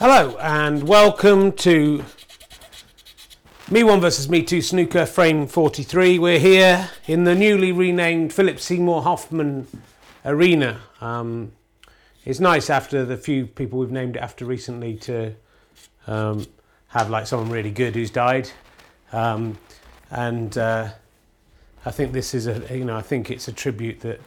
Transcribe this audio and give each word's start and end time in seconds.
Hello 0.00 0.36
and 0.38 0.86
welcome 0.86 1.50
to 1.50 2.04
Me 3.68 3.82
One 3.82 4.00
versus 4.00 4.28
Me 4.28 4.44
Two 4.44 4.62
Snooker 4.62 5.04
Frame 5.04 5.48
43. 5.48 6.20
We're 6.20 6.38
here 6.38 6.88
in 7.08 7.24
the 7.24 7.34
newly 7.34 7.72
renamed 7.72 8.32
Philip 8.32 8.60
Seymour 8.60 9.02
Hoffman 9.02 9.66
Arena. 10.24 10.82
Um, 11.00 11.50
it's 12.24 12.38
nice 12.38 12.70
after 12.70 13.04
the 13.04 13.16
few 13.16 13.48
people 13.48 13.80
we've 13.80 13.90
named 13.90 14.14
it 14.14 14.20
after 14.20 14.44
recently 14.44 14.94
to 14.98 15.34
um, 16.06 16.46
have 16.90 17.10
like 17.10 17.26
someone 17.26 17.50
really 17.50 17.72
good 17.72 17.96
who's 17.96 18.12
died. 18.12 18.48
Um, 19.12 19.58
and 20.12 20.56
uh, 20.56 20.90
I 21.84 21.90
think 21.90 22.12
this 22.12 22.34
is 22.34 22.46
a, 22.46 22.78
you 22.78 22.84
know, 22.84 22.96
I 22.96 23.02
think 23.02 23.32
it's 23.32 23.48
a 23.48 23.52
tribute 23.52 23.98
that 24.02 24.20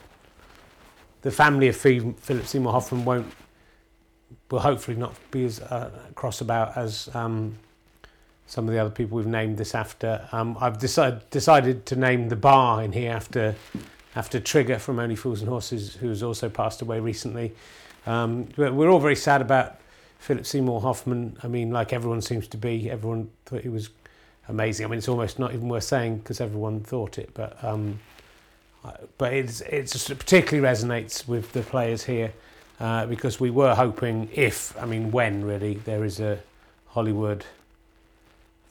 the 1.21 1.31
family 1.31 1.69
of 1.69 1.77
Philip 1.77 2.45
Seymour 2.45 2.73
Hoffman 2.73 3.05
won't 3.05 3.33
will 4.51 4.59
hopefully 4.59 4.97
not 4.97 5.15
be 5.31 5.45
as 5.45 5.59
uh, 5.59 5.89
cross 6.15 6.41
about 6.41 6.77
as 6.77 7.09
um, 7.15 7.57
some 8.45 8.67
of 8.67 8.73
the 8.73 8.79
other 8.79 8.89
people 8.89 9.17
we've 9.17 9.25
named 9.25 9.57
this 9.57 9.73
after. 9.73 10.27
Um, 10.31 10.57
I've 10.59 10.77
decided 10.77 11.27
decided 11.29 11.85
to 11.87 11.95
name 11.95 12.29
the 12.29 12.35
bar 12.35 12.83
in 12.83 12.91
here 12.91 13.11
after 13.11 13.55
after 14.15 14.39
Trigger 14.39 14.77
from 14.77 14.99
Only 14.99 15.15
Fools 15.15 15.39
and 15.39 15.49
Horses, 15.49 15.95
who's 15.95 16.21
also 16.21 16.49
passed 16.49 16.81
away 16.81 16.99
recently. 16.99 17.53
Um, 18.05 18.49
we're 18.57 18.89
all 18.89 18.99
very 18.99 19.15
sad 19.15 19.41
about 19.41 19.79
Philip 20.19 20.45
Seymour 20.45 20.81
Hoffman. 20.81 21.37
I 21.43 21.47
mean, 21.47 21.71
like 21.71 21.93
everyone 21.93 22.21
seems 22.21 22.47
to 22.49 22.57
be. 22.57 22.89
Everyone 22.91 23.29
thought 23.45 23.61
he 23.61 23.69
was 23.69 23.89
amazing. 24.49 24.85
I 24.85 24.89
mean, 24.89 24.97
it's 24.97 25.07
almost 25.07 25.39
not 25.39 25.53
even 25.53 25.69
worth 25.69 25.85
saying 25.85 26.17
because 26.17 26.41
everyone 26.41 26.81
thought 26.81 27.17
it, 27.17 27.29
but 27.33 27.63
um, 27.63 27.99
but 29.17 29.31
it's 29.33 29.61
it's 29.61 30.09
particularly 30.09 30.67
resonates 30.67 31.27
with 31.27 31.53
the 31.53 31.61
players 31.61 32.03
here 32.03 32.33
uh, 32.81 33.05
because 33.05 33.39
we 33.39 33.51
were 33.51 33.75
hoping 33.75 34.27
if, 34.33 34.75
I 34.81 34.85
mean, 34.85 35.11
when 35.11 35.45
really, 35.45 35.75
there 35.75 36.03
is 36.03 36.19
a 36.19 36.39
Hollywood 36.87 37.45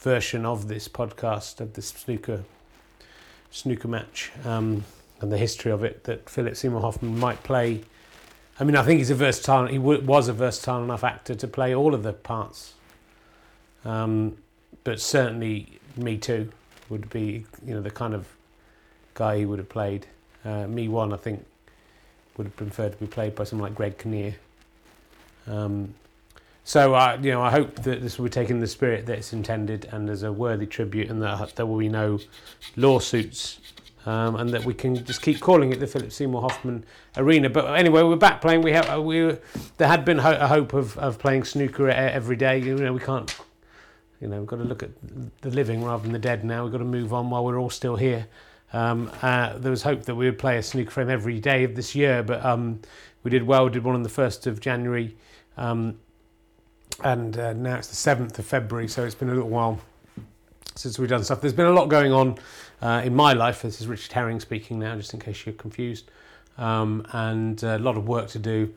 version 0.00 0.44
of 0.44 0.66
this 0.66 0.88
podcast, 0.88 1.60
of 1.60 1.74
this 1.74 1.86
snooker, 1.86 2.42
snooker 3.52 3.86
match, 3.86 4.32
um, 4.44 4.84
and 5.20 5.30
the 5.30 5.38
history 5.38 5.70
of 5.70 5.84
it, 5.84 6.04
that 6.04 6.28
Philip 6.28 6.56
Seymour 6.56 6.80
Hoffman 6.80 7.20
might 7.20 7.40
play. 7.44 7.82
I 8.58 8.64
mean, 8.64 8.74
I 8.74 8.82
think 8.82 8.98
he's 8.98 9.10
a 9.10 9.14
versatile, 9.14 9.66
he 9.66 9.76
w- 9.76 10.02
was 10.02 10.26
a 10.26 10.32
versatile 10.32 10.82
enough 10.82 11.04
actor 11.04 11.36
to 11.36 11.46
play 11.46 11.72
all 11.72 11.94
of 11.94 12.02
the 12.02 12.12
parts. 12.12 12.74
Um, 13.84 14.36
but 14.82 15.00
certainly, 15.00 15.78
Me 15.96 16.18
Too 16.18 16.50
would 16.88 17.08
be, 17.10 17.46
you 17.64 17.74
know, 17.74 17.80
the 17.80 17.90
kind 17.90 18.14
of 18.14 18.26
guy 19.14 19.38
he 19.38 19.44
would 19.44 19.60
have 19.60 19.68
played. 19.68 20.08
Uh, 20.44 20.66
me 20.66 20.88
One, 20.88 21.12
I 21.12 21.16
think, 21.16 21.46
would 22.40 22.46
have 22.46 22.56
preferred 22.56 22.92
to 22.92 22.98
be 22.98 23.06
played 23.06 23.34
by 23.34 23.44
someone 23.44 23.68
like 23.68 23.76
Greg 23.76 23.98
Kinnear. 23.98 24.34
Um, 25.46 25.94
so 26.64 26.94
uh, 26.94 27.18
you 27.20 27.32
know, 27.32 27.42
I 27.42 27.50
hope 27.50 27.74
that 27.82 28.00
this 28.00 28.16
will 28.16 28.24
be 28.24 28.30
taken 28.30 28.56
in 28.56 28.60
the 28.60 28.66
spirit 28.66 29.04
that 29.06 29.18
it's 29.18 29.34
intended, 29.34 29.88
and 29.92 30.08
as 30.08 30.22
a 30.22 30.32
worthy 30.32 30.66
tribute, 30.66 31.10
and 31.10 31.20
that 31.22 31.56
there 31.56 31.66
will 31.66 31.78
be 31.78 31.90
no 31.90 32.18
lawsuits, 32.76 33.60
um, 34.06 34.36
and 34.36 34.50
that 34.50 34.64
we 34.64 34.72
can 34.72 35.04
just 35.04 35.20
keep 35.20 35.38
calling 35.40 35.70
it 35.70 35.80
the 35.80 35.86
Philip 35.86 36.12
Seymour 36.12 36.40
Hoffman 36.40 36.84
Arena. 37.18 37.50
But 37.50 37.78
anyway, 37.78 38.02
we're 38.04 38.16
back 38.16 38.40
playing. 38.40 38.62
We 38.62 38.72
have 38.72 38.88
uh, 38.88 39.02
we 39.02 39.36
there 39.76 39.88
had 39.88 40.06
been 40.06 40.18
a 40.18 40.48
hope 40.48 40.72
of, 40.72 40.96
of 40.96 41.18
playing 41.18 41.44
snooker 41.44 41.90
every 41.90 42.36
day. 42.36 42.58
You 42.58 42.74
know, 42.76 42.94
we 42.94 43.00
can't. 43.00 43.36
You 44.22 44.28
know, 44.28 44.38
we've 44.38 44.46
got 44.46 44.56
to 44.56 44.64
look 44.64 44.82
at 44.82 44.90
the 45.42 45.50
living 45.50 45.84
rather 45.84 46.02
than 46.02 46.12
the 46.12 46.18
dead 46.18 46.42
now. 46.42 46.62
We've 46.62 46.72
got 46.72 46.78
to 46.78 46.84
move 46.84 47.12
on 47.12 47.28
while 47.28 47.44
we're 47.44 47.58
all 47.58 47.70
still 47.70 47.96
here. 47.96 48.26
Um, 48.72 49.10
uh, 49.22 49.58
there 49.58 49.70
was 49.70 49.82
hope 49.82 50.04
that 50.04 50.14
we 50.14 50.26
would 50.26 50.38
play 50.38 50.56
a 50.58 50.62
snooker 50.62 50.90
frame 50.90 51.10
every 51.10 51.40
day 51.40 51.64
of 51.64 51.74
this 51.74 51.94
year, 51.94 52.22
but 52.22 52.44
um, 52.44 52.80
we 53.24 53.30
did 53.30 53.42
well. 53.42 53.64
We 53.64 53.72
did 53.72 53.84
one 53.84 53.94
on 53.94 54.02
the 54.02 54.08
first 54.08 54.46
of 54.46 54.60
January, 54.60 55.16
um, 55.56 55.98
and 57.02 57.36
uh, 57.36 57.52
now 57.52 57.76
it's 57.76 57.88
the 57.88 57.96
seventh 57.96 58.38
of 58.38 58.46
February. 58.46 58.88
So 58.88 59.04
it's 59.04 59.14
been 59.14 59.30
a 59.30 59.34
little 59.34 59.48
while 59.48 59.80
since 60.76 60.98
we've 60.98 61.08
done 61.08 61.24
stuff. 61.24 61.40
There's 61.40 61.52
been 61.52 61.66
a 61.66 61.72
lot 61.72 61.88
going 61.88 62.12
on 62.12 62.38
uh, 62.80 63.02
in 63.04 63.14
my 63.14 63.32
life. 63.32 63.62
This 63.62 63.80
is 63.80 63.86
Richard 63.86 64.12
Herring 64.12 64.40
speaking 64.40 64.78
now, 64.78 64.94
just 64.96 65.12
in 65.14 65.20
case 65.20 65.44
you're 65.44 65.54
confused, 65.54 66.10
um, 66.56 67.06
and 67.12 67.62
a 67.62 67.78
lot 67.78 67.96
of 67.96 68.06
work 68.06 68.28
to 68.28 68.38
do. 68.38 68.72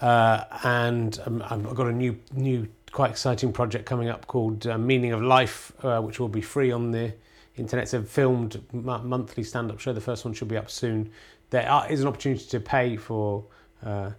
Uh, 0.00 0.44
and 0.64 1.20
um, 1.26 1.44
I've 1.48 1.74
got 1.74 1.86
a 1.86 1.92
new, 1.92 2.18
new, 2.32 2.66
quite 2.90 3.10
exciting 3.10 3.52
project 3.52 3.86
coming 3.86 4.08
up 4.08 4.26
called 4.26 4.66
uh, 4.66 4.76
Meaning 4.76 5.12
of 5.12 5.22
Life, 5.22 5.72
uh, 5.84 6.00
which 6.00 6.18
will 6.18 6.28
be 6.28 6.40
free 6.40 6.72
on 6.72 6.90
the 6.90 7.12
Internet's 7.56 7.94
a 7.94 8.02
filmed 8.02 8.62
monthly 8.72 9.44
stand-up 9.44 9.78
show. 9.78 9.92
The 9.92 10.00
first 10.00 10.24
one 10.24 10.34
should 10.34 10.48
be 10.48 10.56
up 10.56 10.70
soon. 10.70 11.10
There 11.50 11.68
are, 11.68 11.90
is 11.90 12.00
an 12.00 12.08
opportunity 12.08 12.44
to 12.46 12.60
pay 12.60 12.96
for 12.96 13.44
uh, 13.84 14.10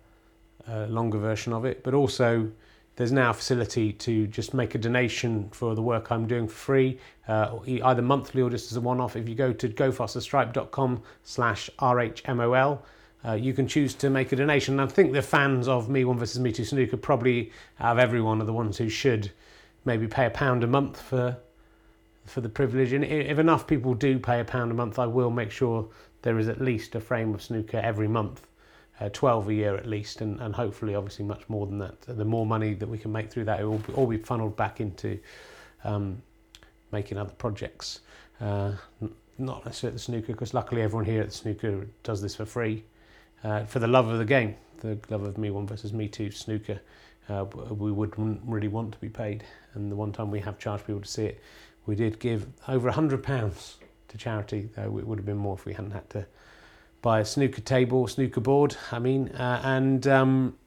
a 0.67 0.87
longer 0.87 1.17
version 1.17 1.51
of 1.51 1.65
it, 1.65 1.83
but 1.83 1.93
also 1.93 2.51
there's 2.95 3.11
now 3.11 3.31
a 3.31 3.33
facility 3.33 3.91
to 3.91 4.27
just 4.27 4.53
make 4.53 4.75
a 4.75 4.77
donation 4.77 5.49
for 5.49 5.73
the 5.73 5.81
work 5.81 6.11
I'm 6.11 6.27
doing 6.27 6.47
for 6.47 6.53
free, 6.53 6.99
uh, 7.27 7.57
either 7.65 8.03
monthly 8.03 8.43
or 8.43 8.51
just 8.51 8.71
as 8.71 8.77
a 8.77 8.81
one-off. 8.81 9.15
If 9.15 9.27
you 9.27 9.33
go 9.33 9.51
to 9.51 9.67
gofasterstripe.com 9.67 11.01
slash 11.23 11.71
rhmol, 11.79 12.79
uh, 13.25 13.33
you 13.33 13.53
can 13.53 13.67
choose 13.67 13.95
to 13.95 14.09
make 14.11 14.31
a 14.31 14.35
donation. 14.35 14.79
And 14.79 14.89
I 14.89 14.93
think 14.93 15.13
the 15.13 15.23
fans 15.23 15.67
of 15.67 15.89
Me 15.89 16.05
One 16.05 16.19
versus 16.19 16.39
Me 16.39 16.51
Two 16.51 16.65
Snooker 16.65 16.97
probably 16.97 17.51
out 17.79 17.93
of 17.93 17.99
everyone 17.99 18.41
are 18.41 18.45
the 18.45 18.53
ones 18.53 18.77
who 18.77 18.89
should 18.89 19.31
maybe 19.85 20.07
pay 20.07 20.27
a 20.27 20.29
pound 20.29 20.63
a 20.63 20.67
month 20.67 21.01
for 21.01 21.37
for 22.25 22.41
the 22.41 22.49
privilege. 22.49 22.93
And 22.93 23.03
if 23.03 23.39
enough 23.39 23.67
people 23.67 23.93
do 23.93 24.19
pay 24.19 24.39
a 24.39 24.45
pound 24.45 24.71
a 24.71 24.73
month, 24.73 24.99
I 24.99 25.05
will 25.05 25.29
make 25.29 25.51
sure 25.51 25.87
there 26.21 26.39
is 26.39 26.47
at 26.47 26.61
least 26.61 26.95
a 26.95 26.99
frame 26.99 27.33
of 27.33 27.41
snooker 27.41 27.77
every 27.77 28.07
month, 28.07 28.47
uh, 28.99 29.09
12 29.09 29.49
a 29.49 29.53
year 29.53 29.75
at 29.75 29.85
least, 29.85 30.21
and, 30.21 30.39
and 30.39 30.55
hopefully, 30.55 30.95
obviously, 30.95 31.25
much 31.25 31.47
more 31.49 31.67
than 31.67 31.77
that. 31.79 32.01
The 32.01 32.25
more 32.25 32.45
money 32.45 32.73
that 32.75 32.87
we 32.87 32.97
can 32.97 33.11
make 33.11 33.29
through 33.29 33.45
that, 33.45 33.59
it 33.59 33.65
will 33.65 33.81
all 33.95 34.07
be 34.07 34.17
funneled 34.17 34.55
back 34.55 34.79
into 34.79 35.19
um, 35.83 36.21
making 36.91 37.17
other 37.17 37.33
projects. 37.33 37.99
Uh, 38.39 38.73
not 39.37 39.65
necessarily 39.65 39.95
the 39.95 39.99
snooker, 39.99 40.27
because 40.27 40.53
luckily 40.53 40.81
everyone 40.81 41.05
here 41.05 41.21
at 41.21 41.29
the 41.29 41.35
snooker 41.35 41.87
does 42.03 42.21
this 42.21 42.35
for 42.35 42.45
free. 42.45 42.83
Uh, 43.43 43.65
for 43.65 43.79
the 43.79 43.87
love 43.87 44.07
of 44.07 44.19
the 44.19 44.25
game, 44.25 44.55
the 44.79 44.97
love 45.09 45.23
of 45.23 45.37
me 45.37 45.49
one 45.49 45.67
versus 45.67 45.91
me 45.91 46.07
two 46.07 46.31
snooker, 46.31 46.79
uh, 47.29 47.45
we 47.69 47.91
wouldn't 47.91 48.41
really 48.45 48.67
want 48.67 48.91
to 48.91 48.97
be 48.99 49.09
paid. 49.09 49.43
And 49.73 49.91
the 49.91 49.95
one 49.95 50.11
time 50.11 50.31
we 50.31 50.39
have 50.41 50.59
charged 50.59 50.85
people 50.85 51.01
to 51.01 51.07
see 51.07 51.25
it, 51.25 51.41
we 51.85 51.95
did 51.95 52.19
give 52.19 52.47
over 52.67 52.91
£100 52.91 53.75
to 54.07 54.17
charity, 54.17 54.69
though 54.75 54.97
it 54.97 55.07
would 55.07 55.17
have 55.17 55.25
been 55.25 55.37
more 55.37 55.55
if 55.55 55.65
we 55.65 55.73
hadn't 55.73 55.91
had 55.91 56.09
to 56.11 56.25
buy 57.01 57.19
a 57.19 57.25
snooker 57.25 57.61
table, 57.61 58.07
snooker 58.07 58.41
board, 58.41 58.77
I 58.91 58.99
mean, 58.99 59.29
uh, 59.29 59.61
and 59.63 60.07
um, 60.07 60.57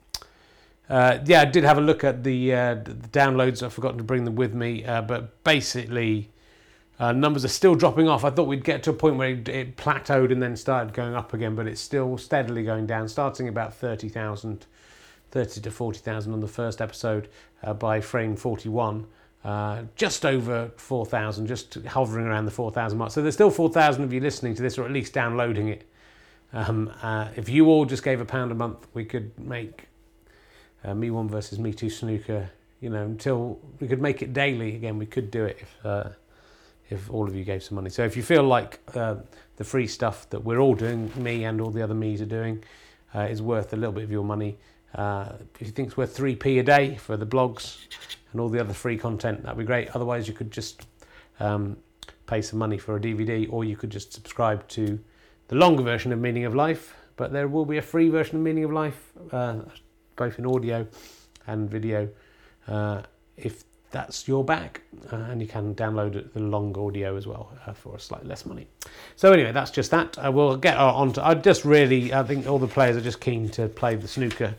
uh, 0.88 1.18
yeah, 1.24 1.40
I 1.40 1.44
did 1.46 1.64
have 1.64 1.78
a 1.78 1.80
look 1.80 2.04
at 2.04 2.22
the, 2.22 2.54
uh, 2.54 2.74
the 2.74 2.92
downloads. 2.92 3.62
I've 3.62 3.72
forgotten 3.72 3.98
to 3.98 4.04
bring 4.04 4.24
them 4.24 4.36
with 4.36 4.54
me, 4.54 4.84
uh, 4.84 5.02
but 5.02 5.42
basically, 5.42 6.30
uh, 6.98 7.12
numbers 7.12 7.44
are 7.44 7.48
still 7.48 7.74
dropping 7.74 8.08
off. 8.08 8.24
I 8.24 8.30
thought 8.30 8.46
we'd 8.46 8.64
get 8.64 8.82
to 8.84 8.90
a 8.90 8.94
point 8.94 9.16
where 9.16 9.30
it, 9.30 9.48
it, 9.48 9.76
plateaued 9.76 10.30
and 10.30 10.42
then 10.42 10.56
started 10.56 10.94
going 10.94 11.14
up 11.14 11.34
again, 11.34 11.54
but 11.54 11.66
it's 11.66 11.80
still 11.80 12.16
steadily 12.16 12.62
going 12.62 12.86
down, 12.86 13.08
starting 13.08 13.48
about 13.48 13.74
30,000, 13.74 14.66
30 15.30 15.60
to 15.60 15.70
40,000 15.70 16.32
on 16.32 16.40
the 16.40 16.48
first 16.48 16.80
episode 16.80 17.28
uh, 17.62 17.74
by 17.74 18.00
frame 18.00 18.36
41. 18.36 19.06
Uh, 19.44 19.84
just 19.94 20.26
over 20.26 20.72
4,000, 20.76 21.46
just 21.46 21.74
hovering 21.86 22.26
around 22.26 22.46
the 22.46 22.50
4,000 22.50 22.98
mark. 22.98 23.12
So 23.12 23.22
there's 23.22 23.34
still 23.34 23.50
4,000 23.50 24.02
of 24.02 24.12
you 24.12 24.18
listening 24.18 24.56
to 24.56 24.62
this, 24.62 24.76
or 24.76 24.84
at 24.84 24.90
least 24.90 25.12
downloading 25.12 25.68
it. 25.68 25.88
Um, 26.52 26.92
uh, 27.02 27.28
if 27.36 27.48
you 27.48 27.66
all 27.66 27.84
just 27.84 28.02
gave 28.02 28.20
a 28.20 28.24
pound 28.24 28.50
a 28.50 28.54
month, 28.54 28.88
we 28.92 29.04
could 29.04 29.38
make 29.38 29.88
uh, 30.82 30.94
Me 30.94 31.10
One 31.10 31.28
versus 31.28 31.58
Me 31.58 31.72
Two 31.72 31.90
Snooker. 31.90 32.50
You 32.80 32.90
know, 32.90 33.04
until 33.04 33.60
we 33.80 33.88
could 33.88 34.02
make 34.02 34.20
it 34.20 34.32
daily 34.32 34.74
again. 34.74 34.98
We 34.98 35.06
could 35.06 35.30
do 35.30 35.44
it 35.44 35.58
if 35.60 35.86
uh, 35.86 36.08
if 36.90 37.10
all 37.10 37.26
of 37.26 37.34
you 37.34 37.44
gave 37.44 37.62
some 37.62 37.76
money. 37.76 37.90
So 37.90 38.04
if 38.04 38.16
you 38.16 38.22
feel 38.22 38.42
like 38.42 38.80
uh, 38.94 39.16
the 39.56 39.64
free 39.64 39.86
stuff 39.86 40.28
that 40.30 40.40
we're 40.40 40.58
all 40.58 40.74
doing, 40.74 41.10
me 41.16 41.44
and 41.44 41.60
all 41.60 41.70
the 41.70 41.82
other 41.82 41.94
me's 41.94 42.20
are 42.20 42.26
doing, 42.26 42.62
is 43.14 43.40
worth 43.40 43.72
a 43.72 43.76
little 43.76 43.92
bit 43.92 44.04
of 44.04 44.10
your 44.10 44.24
money. 44.24 44.58
If 44.94 45.60
you 45.60 45.68
think 45.68 45.88
it's 45.88 45.96
worth 45.96 46.16
3p 46.16 46.60
a 46.60 46.62
day 46.62 46.96
for 46.96 47.16
the 47.16 47.26
blogs, 47.26 47.78
and 48.32 48.40
all 48.40 48.48
the 48.48 48.60
other 48.60 48.74
free 48.74 48.98
content, 48.98 49.42
that'd 49.42 49.58
be 49.58 49.64
great. 49.64 49.88
Otherwise, 49.94 50.28
you 50.28 50.34
could 50.34 50.50
just 50.50 50.86
um, 51.40 51.76
pay 52.26 52.42
some 52.42 52.58
money 52.58 52.76
for 52.76 52.96
a 52.96 53.00
DVD, 53.00 53.46
or 53.50 53.64
you 53.64 53.76
could 53.76 53.90
just 53.90 54.12
subscribe 54.12 54.66
to 54.68 54.98
the 55.48 55.54
longer 55.54 55.82
version 55.82 56.12
of 56.12 56.18
Meaning 56.18 56.44
of 56.44 56.54
Life. 56.54 56.94
But 57.16 57.32
there 57.32 57.48
will 57.48 57.64
be 57.64 57.78
a 57.78 57.82
free 57.82 58.10
version 58.10 58.36
of 58.36 58.42
Meaning 58.42 58.64
of 58.64 58.72
Life, 58.72 59.12
uh, 59.32 59.60
both 60.16 60.38
in 60.38 60.46
audio 60.46 60.86
and 61.46 61.70
video, 61.70 62.08
uh, 62.68 63.02
if 63.36 63.64
that's 63.96 64.28
your 64.28 64.44
back. 64.44 64.82
Uh, 65.10 65.16
and 65.16 65.40
you 65.40 65.48
can 65.48 65.74
download 65.74 66.32
the 66.34 66.40
long 66.40 66.76
audio 66.76 67.16
as 67.16 67.26
well 67.26 67.50
uh, 67.66 67.72
for 67.72 67.98
slightly 67.98 68.28
less 68.28 68.44
money. 68.44 68.66
So 69.16 69.32
anyway, 69.32 69.52
that's 69.52 69.70
just 69.70 69.90
that. 69.90 70.18
Uh, 70.18 70.30
we'll 70.30 70.58
get 70.58 70.76
on 70.76 71.14
to. 71.14 71.26
I 71.26 71.34
just 71.34 71.64
really, 71.64 72.12
I 72.12 72.22
think 72.22 72.46
all 72.46 72.58
the 72.58 72.68
players 72.68 72.96
are 72.96 73.00
just 73.00 73.20
keen 73.20 73.48
to 73.50 73.68
play 73.68 73.96
the 73.96 74.06
snooker 74.06 74.54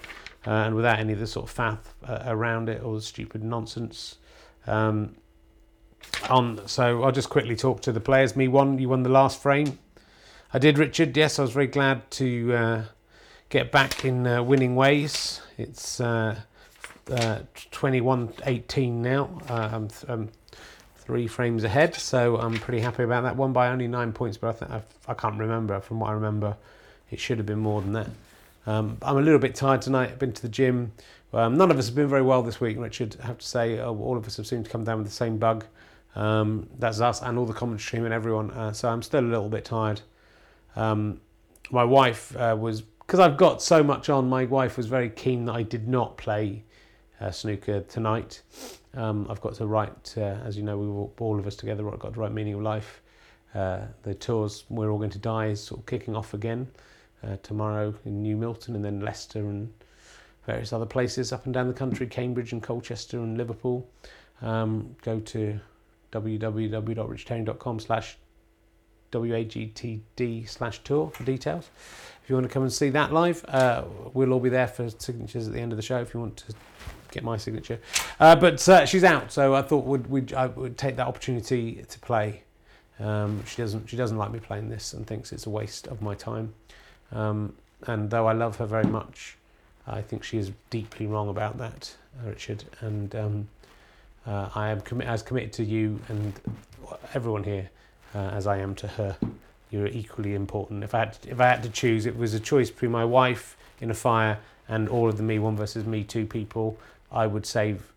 uh, 0.47 0.49
and 0.49 0.75
without 0.75 0.97
any 0.99 1.13
of 1.13 1.19
the 1.19 1.27
sort 1.27 1.49
of 1.49 1.55
faff 1.55 1.77
uh, 2.07 2.23
around 2.25 2.67
it 2.67 2.81
or 2.81 2.95
the 2.95 3.01
stupid 3.01 3.43
nonsense. 3.43 4.15
Um, 4.65 5.15
on 6.29 6.67
so 6.67 7.03
I'll 7.03 7.11
just 7.11 7.29
quickly 7.29 7.55
talk 7.55 7.81
to 7.81 7.91
the 7.91 7.99
players. 7.99 8.35
Me 8.35 8.47
one, 8.47 8.79
you 8.79 8.89
won 8.89 9.03
the 9.03 9.09
last 9.09 9.39
frame. 9.39 9.77
I 10.51 10.57
did, 10.57 10.79
Richard. 10.79 11.15
Yes, 11.15 11.37
I 11.37 11.43
was 11.43 11.51
very 11.51 11.67
glad 11.67 12.09
to 12.11 12.53
uh, 12.53 12.83
get 13.49 13.71
back 13.71 14.03
in 14.03 14.23
winning 14.47 14.75
ways. 14.75 15.41
It's 15.57 16.01
uh, 17.09 17.13
uh, 17.13 17.41
21-18 17.71 18.91
now. 18.91 19.29
I'm, 19.49 19.87
th- 19.87 20.05
I'm 20.07 20.29
three 20.95 21.27
frames 21.27 21.63
ahead, 21.63 21.95
so 21.95 22.37
I'm 22.37 22.55
pretty 22.55 22.81
happy 22.81 23.03
about 23.03 23.23
that 23.23 23.35
one 23.35 23.53
by 23.53 23.69
only 23.69 23.87
nine 23.87 24.11
points. 24.11 24.37
But 24.37 24.61
I 24.63 24.81
I 25.07 25.13
can't 25.13 25.39
remember. 25.39 25.79
From 25.79 26.01
what 26.01 26.09
I 26.09 26.13
remember, 26.13 26.57
it 27.09 27.19
should 27.19 27.37
have 27.37 27.47
been 27.47 27.59
more 27.59 27.81
than 27.81 27.93
that. 27.93 28.07
Um, 28.65 28.97
I'm 29.01 29.17
a 29.17 29.21
little 29.21 29.39
bit 29.39 29.55
tired 29.55 29.81
tonight. 29.81 30.09
I've 30.11 30.19
been 30.19 30.33
to 30.33 30.41
the 30.41 30.49
gym. 30.49 30.91
Um, 31.33 31.57
none 31.57 31.71
of 31.71 31.77
us 31.77 31.87
have 31.87 31.95
been 31.95 32.09
very 32.09 32.21
well 32.21 32.43
this 32.43 32.59
week, 32.59 32.77
Richard. 32.77 33.15
I 33.23 33.27
have 33.27 33.37
to 33.37 33.45
say, 33.45 33.79
uh, 33.79 33.89
all 33.89 34.17
of 34.17 34.25
us 34.27 34.37
have 34.37 34.47
seemed 34.47 34.65
to 34.65 34.71
come 34.71 34.83
down 34.83 34.97
with 34.97 35.07
the 35.07 35.13
same 35.13 35.37
bug. 35.37 35.65
Um, 36.15 36.67
that's 36.77 36.99
us 36.99 37.21
and 37.21 37.37
all 37.37 37.45
the 37.45 37.53
commentary 37.53 37.99
team 37.99 38.05
and 38.05 38.13
everyone. 38.13 38.51
Uh, 38.51 38.73
so 38.73 38.89
I'm 38.89 39.01
still 39.01 39.21
a 39.21 39.21
little 39.21 39.49
bit 39.49 39.63
tired. 39.63 40.01
Um, 40.75 41.21
my 41.71 41.83
wife 41.83 42.35
uh, 42.35 42.55
was 42.59 42.81
because 42.81 43.19
I've 43.19 43.37
got 43.37 43.61
so 43.61 43.83
much 43.83 44.09
on. 44.09 44.27
My 44.27 44.45
wife 44.45 44.75
was 44.75 44.87
very 44.87 45.09
keen 45.09 45.45
that 45.45 45.53
I 45.53 45.63
did 45.63 45.87
not 45.87 46.17
play 46.17 46.63
uh, 47.19 47.31
snooker 47.31 47.81
tonight. 47.81 48.41
Um, 48.93 49.27
I've 49.29 49.41
got 49.41 49.55
to 49.55 49.67
write, 49.67 50.13
uh, 50.17 50.37
as 50.45 50.57
you 50.57 50.63
know, 50.63 50.77
we 50.77 50.87
were 50.87 51.07
all 51.19 51.39
of 51.39 51.47
us 51.47 51.55
together. 51.55 51.87
I've 51.91 51.99
got 51.99 52.13
to 52.13 52.19
write 52.19 52.31
meaning 52.31 52.55
of 52.55 52.61
life. 52.61 53.01
Uh, 53.53 53.81
the 54.03 54.13
tours 54.13 54.65
we're 54.69 54.91
all 54.91 54.97
going 54.97 55.09
to 55.09 55.19
die 55.19 55.47
is 55.47 55.63
sort 55.63 55.81
of 55.81 55.85
kicking 55.85 56.15
off 56.15 56.33
again 56.33 56.67
uh, 57.23 57.37
tomorrow 57.43 57.93
in 58.05 58.21
New 58.21 58.35
Milton 58.35 58.75
and 58.75 58.83
then 58.83 58.99
Leicester 59.01 59.39
and 59.39 59.71
various 60.45 60.71
other 60.73 60.85
places 60.85 61.33
up 61.33 61.45
and 61.45 61.53
down 61.53 61.67
the 61.67 61.73
country, 61.73 62.07
Cambridge 62.07 62.51
and 62.53 62.61
Colchester 62.61 63.17
and 63.17 63.37
Liverpool. 63.37 63.87
Um, 64.41 64.95
go 65.01 65.19
to 65.19 65.59
www.richardherring.com 66.11 67.79
slash 67.79 68.17
WAGTD 69.11 70.49
slash 70.49 70.83
tour 70.83 71.09
for 71.13 71.23
details. 71.23 71.69
If 72.23 72.29
you 72.29 72.35
want 72.35 72.47
to 72.47 72.53
come 72.53 72.63
and 72.63 72.71
see 72.73 72.89
that 72.89 73.13
live, 73.13 73.43
uh, 73.47 73.85
we'll 74.13 74.33
all 74.33 74.39
be 74.39 74.49
there 74.49 74.67
for 74.67 74.89
signatures 74.89 75.47
at 75.47 75.53
the 75.53 75.59
end 75.59 75.71
of 75.71 75.77
the 75.77 75.81
show 75.81 75.99
if 75.99 76.13
you 76.13 76.19
want 76.19 76.37
to 76.37 76.53
get 77.17 77.23
my 77.23 77.37
signature. 77.37 77.79
Uh, 78.19 78.35
but 78.35 78.67
uh, 78.69 78.85
she's 78.85 79.03
out, 79.03 79.31
so 79.31 79.55
I 79.55 79.63
thought 79.63 79.85
would 79.85 80.09
we'd, 80.09 80.33
I 80.33 80.47
would 80.47 80.77
take 80.77 80.95
that 80.97 81.07
opportunity 81.07 81.83
to 81.87 81.99
play. 81.99 82.43
Um, 82.99 83.43
she 83.45 83.57
doesn't 83.57 83.89
she 83.89 83.97
doesn't 83.97 84.17
like 84.17 84.31
me 84.31 84.39
playing 84.39 84.69
this 84.69 84.93
and 84.93 85.05
thinks 85.05 85.31
it's 85.31 85.45
a 85.45 85.49
waste 85.49 85.87
of 85.87 86.01
my 86.01 86.15
time. 86.15 86.53
Um, 87.11 87.55
and 87.87 88.09
though 88.09 88.27
I 88.27 88.33
love 88.33 88.57
her 88.57 88.65
very 88.65 88.85
much, 88.85 89.37
I 89.87 90.01
think 90.01 90.23
she 90.23 90.37
is 90.37 90.51
deeply 90.69 91.07
wrong 91.07 91.29
about 91.29 91.57
that, 91.57 91.95
Richard. 92.25 92.63
And 92.81 93.15
um, 93.15 93.47
uh, 94.25 94.49
I 94.53 94.69
am 94.69 94.81
commi- 94.81 95.05
as 95.05 95.21
committed 95.23 95.53
to 95.53 95.63
you 95.63 95.99
and 96.09 96.33
everyone 97.13 97.43
here 97.43 97.69
uh, 98.13 98.29
as 98.37 98.45
I 98.47 98.57
am 98.57 98.75
to 98.75 98.87
her. 98.87 99.17
You're 99.69 99.87
equally 99.87 100.33
important. 100.33 100.83
If 100.83 100.95
I 100.95 100.99
had 100.99 101.13
to, 101.13 101.29
if 101.29 101.39
I 101.39 101.47
had 101.47 101.63
to 101.63 101.69
choose, 101.69 102.05
it 102.05 102.15
was 102.15 102.33
a 102.33 102.39
choice 102.39 102.69
between 102.69 102.91
my 102.91 103.05
wife 103.05 103.57
in 103.81 103.91
a 103.91 103.93
fire 103.93 104.39
and 104.69 104.89
all 104.89 105.07
of 105.09 105.17
the 105.17 105.23
me 105.23 105.39
one 105.39 105.55
versus 105.55 105.85
me 105.85 106.03
two 106.03 106.25
people. 106.25 106.77
I 107.11 107.27
would 107.27 107.45
save. 107.45 107.93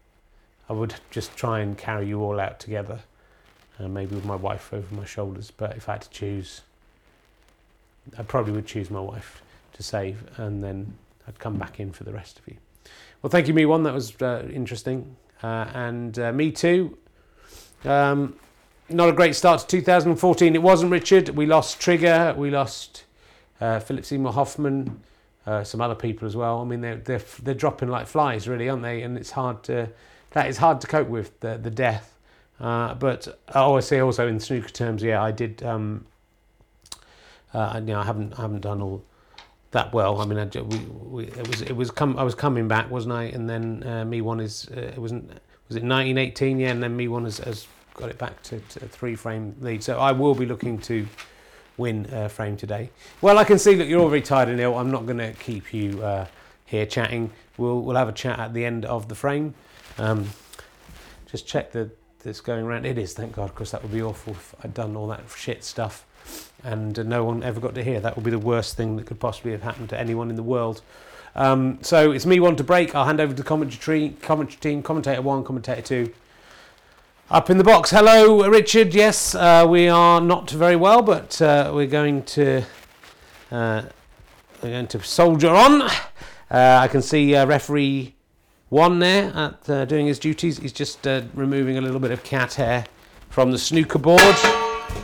I 0.69 0.73
would 0.73 0.95
just 1.11 1.37
try 1.37 1.61
and 1.61 1.77
carry 1.77 2.07
you 2.07 2.23
all 2.23 2.39
out 2.39 2.61
together, 2.61 3.01
uh, 3.79 3.89
maybe 3.89 4.15
with 4.15 4.25
my 4.25 4.37
wife 4.37 4.73
over 4.73 4.95
my 4.95 5.05
shoulders. 5.05 5.51
But 5.51 5.77
if 5.77 5.89
I 5.89 5.93
had 5.93 6.03
to 6.03 6.11
choose, 6.11 6.63
I 8.17 8.23
probably 8.23 8.53
would 8.53 8.67
choose 8.67 8.91
my 8.91 9.01
wife 9.01 9.43
to 9.73 9.83
save, 9.83 10.23
and 10.39 10.63
then 10.63 10.95
I'd 11.27 11.39
come 11.39 11.57
back 11.57 11.81
in 11.81 11.93
for 11.93 12.05
the 12.05 12.13
rest 12.13 12.39
of 12.39 12.47
you. 12.47 12.57
Well, 13.23 13.31
thank 13.31 13.49
you, 13.49 13.55
me 13.55 13.67
one. 13.67 13.83
That 13.83 13.95
was 13.95 14.21
uh, 14.23 14.49
interesting, 14.53 15.17
uh, 15.43 15.67
and 15.75 16.19
uh, 16.19 16.33
me 16.33 16.53
too. 16.53 16.97
Um, 17.85 18.37
not 18.89 19.09
a 19.09 19.13
great 19.13 19.35
start 19.37 19.61
to 19.61 19.67
2014. 19.67 20.55
It 20.55 20.63
wasn't 20.63 20.91
Richard. 20.91 21.31
We 21.31 21.47
lost 21.47 21.81
Trigger. 21.81 22.35
We 22.37 22.51
lost 22.51 23.05
uh, 23.61 23.81
Philip 23.81 24.05
Seymour 24.05 24.33
Hoffman. 24.33 25.01
Uh, 25.47 25.65
some 25.65 25.81
other 25.81 25.95
people 25.95 26.29
as 26.29 26.37
well. 26.37 26.61
I 26.61 26.65
mean, 26.65 26.81
they're 26.81 26.97
they're 26.97 27.23
they're 27.43 27.55
dropping 27.55 27.89
like 27.89 28.07
flies, 28.07 28.47
really, 28.47 28.69
aren't 28.69 28.83
they? 28.83 29.03
And 29.03 29.17
it's 29.17 29.31
hard 29.31 29.63
to 29.65 29.89
that 30.33 30.49
is 30.49 30.59
hard 30.59 30.81
to 30.83 30.87
cope 30.87 31.09
with 31.09 31.39
the 31.41 31.57
the 31.57 31.71
death. 31.71 32.19
Uh, 32.61 32.95
but 32.95 33.41
oh, 33.55 33.77
I 33.77 33.81
say 33.81 34.01
also 34.01 34.29
in 34.29 34.39
snooker 34.39 34.69
terms, 34.69 35.03
yeah, 35.03 35.23
I 35.23 35.33
did. 35.33 35.63
Um, 35.63 36.07
uh, 37.55 37.81
you 37.81 37.93
know, 37.93 38.01
I 38.01 38.05
haven't 38.05 38.39
I 38.39 38.43
haven't 38.43 38.61
done 38.61 38.83
all 38.83 39.03
that 39.71 39.93
well. 39.93 40.21
I 40.21 40.27
mean, 40.27 40.39
I, 40.39 40.61
we, 40.61 40.79
we, 40.79 41.25
it 41.27 41.49
was 41.49 41.63
it 41.63 41.75
was 41.75 41.91
come 41.91 42.19
I 42.19 42.23
was 42.23 42.35
coming 42.35 42.69
back, 42.69 42.91
wasn't 42.91 43.15
I? 43.15 43.25
And 43.25 43.49
then 43.49 43.83
uh, 43.85 44.05
me 44.05 44.21
one 44.21 44.41
is 44.41 44.69
uh, 44.77 44.81
it 44.81 44.99
wasn't 44.99 45.31
was 45.69 45.77
it 45.77 45.85
1918? 45.85 46.59
Yeah, 46.59 46.69
and 46.69 46.83
then 46.83 46.97
me 46.97 47.09
one 47.09 47.25
has, 47.25 47.39
has 47.39 47.67
got 47.95 48.11
it 48.11 48.19
back 48.19 48.43
to, 48.43 48.59
to 48.59 48.85
a 48.85 48.89
three 48.89 49.15
frame 49.15 49.55
lead. 49.61 49.83
So 49.83 49.99
I 49.99 50.13
will 50.13 50.35
be 50.35 50.47
looking 50.47 50.79
to 50.81 51.07
win 51.81 52.07
uh, 52.13 52.29
frame 52.29 52.57
today. 52.57 52.91
Well, 53.21 53.39
I 53.39 53.45
can 53.45 53.59
see 53.59 53.75
that 53.75 53.89
you're 53.89 54.01
all 54.01 54.09
very 54.09 54.23
tired 54.23 54.49
and 54.49 54.61
ill. 54.61 54.79
I'm 54.79 54.93
not 54.93 55.07
going 55.07 55.19
to 55.19 55.33
keep 55.33 55.75
you 55.75 56.03
uh, 56.03 56.27
here 56.67 56.87
chatting. 56.87 57.33
We'll 57.57 57.81
we'll 57.81 57.97
have 57.97 58.09
a 58.09 58.13
chat 58.13 58.39
at 58.39 58.55
the 58.55 58.65
end 58.65 58.85
of 58.85 59.09
the 59.09 59.15
frame. 59.15 59.55
Um, 59.99 60.29
just 61.27 61.47
check 61.47 61.73
that 61.73 61.91
it's 62.25 62.41
going 62.41 62.65
around. 62.65 62.87
It 62.87 62.99
is, 62.99 63.15
thank 63.15 63.33
God, 63.35 63.49
because 63.49 63.71
that 63.73 63.83
would 63.83 63.93
be 63.93 64.03
awful 64.03 64.35
if 64.35 64.55
I'd 64.63 64.75
done 64.75 64.97
all 64.97 65.09
that 65.09 65.23
shit 65.37 65.65
stuff 65.65 66.07
and 66.65 66.99
uh, 66.99 67.03
no 67.03 67.25
one 67.25 67.43
ever 67.43 67.61
got 67.61 67.75
to 67.75 67.83
hear. 67.83 68.01
That 68.01 68.17
would 68.17 68.25
be 68.25 68.31
the 68.31 68.39
worst 68.39 68.77
thing 68.77 68.97
that 68.97 69.07
could 69.07 69.21
possibly 69.21 69.53
have 69.53 69.63
happened 69.63 69.89
to 69.91 69.99
anyone 69.99 70.31
in 70.31 70.37
the 70.37 70.43
world. 70.43 70.83
Um, 71.35 71.79
so 71.83 72.11
it's 72.11 72.27
me 72.27 72.41
one 72.41 72.57
to 72.57 72.65
break. 72.65 72.95
I'll 72.95 73.07
hand 73.07 73.21
over 73.21 73.33
to 73.33 73.43
the 73.43 73.49
commentary, 73.49 74.11
commentary 74.21 74.61
team, 74.61 74.83
commentator 74.83 75.23
one, 75.23 75.45
commentator 75.45 75.83
two. 75.83 76.13
Up 77.33 77.49
in 77.49 77.59
the 77.59 77.65
box. 77.65 77.91
Hello, 77.91 78.49
Richard. 78.49 78.93
Yes, 78.93 79.37
uh, 79.37 79.65
we 79.69 79.87
are 79.87 80.21
not 80.21 80.51
very 80.51 80.75
well, 80.75 81.01
but 81.01 81.41
uh, 81.41 81.71
we're 81.73 81.87
going 81.87 82.25
to 82.25 82.65
uh, 83.53 83.83
we're 84.61 84.71
going 84.71 84.89
to 84.89 85.01
soldier 85.05 85.51
on. 85.51 85.83
Uh, 85.83 85.91
I 86.51 86.89
can 86.89 87.01
see 87.01 87.37
uh, 87.37 87.47
referee 87.47 88.17
one 88.69 88.99
there 88.99 89.33
at 89.33 89.71
uh, 89.71 89.85
doing 89.85 90.09
his 90.09 90.19
duties. 90.19 90.59
He's 90.59 90.73
just 90.73 91.07
removing 91.07 91.79
a 91.79 91.81
little 91.81 92.01
bit 92.01 92.11
of 92.11 92.25
cat 92.25 92.55
hair 92.55 92.87
from 93.29 93.53
the 93.53 93.59
snooker 93.59 94.01
board, 94.01 94.35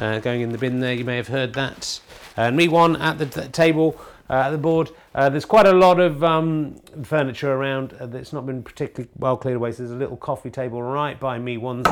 going 0.00 0.40
in 0.40 0.50
the 0.50 0.58
bin 0.58 0.80
there. 0.80 0.94
You 0.94 1.04
may 1.04 1.18
have 1.18 1.28
heard 1.28 1.54
that. 1.54 2.00
And 2.36 2.56
me 2.56 2.66
one 2.66 2.96
at 2.96 3.18
the 3.18 3.26
t- 3.26 3.48
table 3.50 4.00
at 4.28 4.50
the 4.50 4.58
board. 4.58 4.90
Uh, 5.14 5.28
there's 5.28 5.44
quite 5.44 5.66
a 5.66 5.72
lot 5.72 6.00
of 6.00 6.22
um, 6.24 6.74
furniture 7.02 7.52
around 7.52 7.94
uh, 7.94 8.06
that's 8.06 8.32
not 8.32 8.46
been 8.46 8.62
particularly 8.62 9.10
well 9.18 9.36
cleared 9.36 9.56
away. 9.56 9.72
So 9.72 9.78
there's 9.78 9.92
a 9.92 9.96
little 9.96 10.16
coffee 10.16 10.50
table 10.50 10.82
right 10.82 11.18
by 11.18 11.38
me, 11.38 11.56
one 11.56 11.84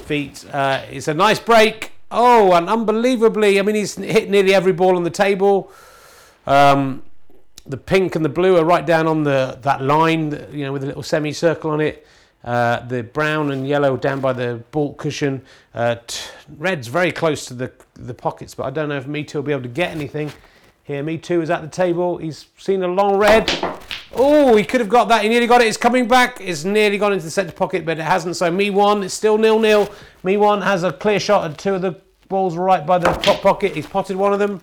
feet. 0.00 0.44
Uh, 0.52 0.82
it's 0.90 1.08
a 1.08 1.14
nice 1.14 1.38
break. 1.38 1.92
Oh, 2.10 2.52
and 2.52 2.68
unbelievably, 2.68 3.58
I 3.58 3.62
mean, 3.62 3.74
he's 3.74 3.94
hit 3.94 4.28
nearly 4.28 4.54
every 4.54 4.72
ball 4.72 4.96
on 4.96 5.02
the 5.02 5.10
table. 5.10 5.70
Um, 6.46 7.02
the 7.64 7.76
pink 7.76 8.16
and 8.16 8.24
the 8.24 8.28
blue 8.28 8.56
are 8.56 8.64
right 8.64 8.84
down 8.84 9.06
on 9.06 9.22
the 9.22 9.58
that 9.62 9.80
line, 9.80 10.48
you 10.50 10.64
know, 10.64 10.72
with 10.72 10.82
a 10.82 10.86
little 10.86 11.02
semicircle 11.02 11.70
on 11.70 11.80
it. 11.80 12.06
Uh, 12.44 12.84
the 12.88 13.04
brown 13.04 13.52
and 13.52 13.68
yellow 13.68 13.96
down 13.96 14.20
by 14.20 14.32
the 14.32 14.62
ball 14.72 14.94
cushion. 14.94 15.42
Uh, 15.74 15.94
t- 16.06 16.20
red's 16.58 16.88
very 16.88 17.12
close 17.12 17.46
to 17.46 17.54
the 17.54 17.70
the 17.94 18.14
pockets, 18.14 18.54
but 18.54 18.64
I 18.64 18.70
don't 18.70 18.88
know 18.88 18.96
if 18.96 19.06
me 19.06 19.26
will 19.32 19.42
be 19.42 19.52
able 19.52 19.62
to 19.62 19.68
get 19.68 19.92
anything. 19.92 20.32
Here, 20.84 21.02
me 21.02 21.16
too 21.16 21.42
is 21.42 21.50
at 21.50 21.62
the 21.62 21.68
table. 21.68 22.16
He's 22.16 22.46
seen 22.58 22.82
a 22.82 22.88
long 22.88 23.16
red. 23.16 23.50
Oh, 24.14 24.56
he 24.56 24.64
could 24.64 24.80
have 24.80 24.88
got 24.88 25.08
that. 25.08 25.22
He 25.22 25.28
nearly 25.28 25.46
got 25.46 25.60
it. 25.62 25.68
It's 25.68 25.76
coming 25.76 26.08
back. 26.08 26.38
It's 26.40 26.64
nearly 26.64 26.98
gone 26.98 27.12
into 27.12 27.24
the 27.24 27.30
centre 27.30 27.52
pocket, 27.52 27.84
but 27.84 27.98
it 27.98 28.02
hasn't. 28.02 28.36
So 28.36 28.50
me 28.50 28.70
one. 28.70 29.02
It's 29.02 29.14
still 29.14 29.38
nil 29.38 29.58
nil. 29.58 29.88
Me 30.22 30.36
one 30.36 30.60
has 30.62 30.82
a 30.82 30.92
clear 30.92 31.20
shot 31.20 31.50
at 31.50 31.56
two 31.56 31.74
of 31.74 31.82
the 31.82 32.00
balls 32.28 32.56
right 32.56 32.84
by 32.84 32.98
the 32.98 33.12
top 33.12 33.40
pocket. 33.42 33.74
He's 33.74 33.86
potted 33.86 34.16
one 34.16 34.32
of 34.32 34.38
them. 34.38 34.60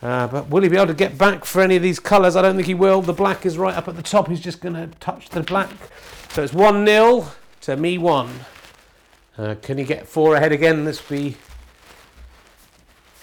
Uh, 0.00 0.26
but 0.26 0.48
will 0.48 0.62
he 0.62 0.68
be 0.68 0.76
able 0.76 0.88
to 0.88 0.94
get 0.94 1.16
back 1.16 1.44
for 1.44 1.62
any 1.62 1.76
of 1.76 1.82
these 1.82 2.00
colours? 2.00 2.34
I 2.34 2.42
don't 2.42 2.56
think 2.56 2.66
he 2.66 2.74
will. 2.74 3.02
The 3.02 3.12
black 3.12 3.46
is 3.46 3.56
right 3.56 3.74
up 3.74 3.88
at 3.88 3.96
the 3.96 4.02
top. 4.02 4.28
He's 4.28 4.40
just 4.40 4.60
going 4.60 4.74
to 4.74 4.88
touch 4.98 5.28
the 5.28 5.42
black. 5.42 5.70
So 6.30 6.42
it's 6.42 6.52
1 6.52 6.86
0 6.86 7.26
to 7.62 7.76
me 7.76 7.98
1. 7.98 8.30
Uh, 9.38 9.54
can 9.62 9.78
he 9.78 9.84
get 9.84 10.06
four 10.06 10.34
ahead 10.36 10.52
again? 10.52 10.84
This 10.84 11.00
be 11.00 11.36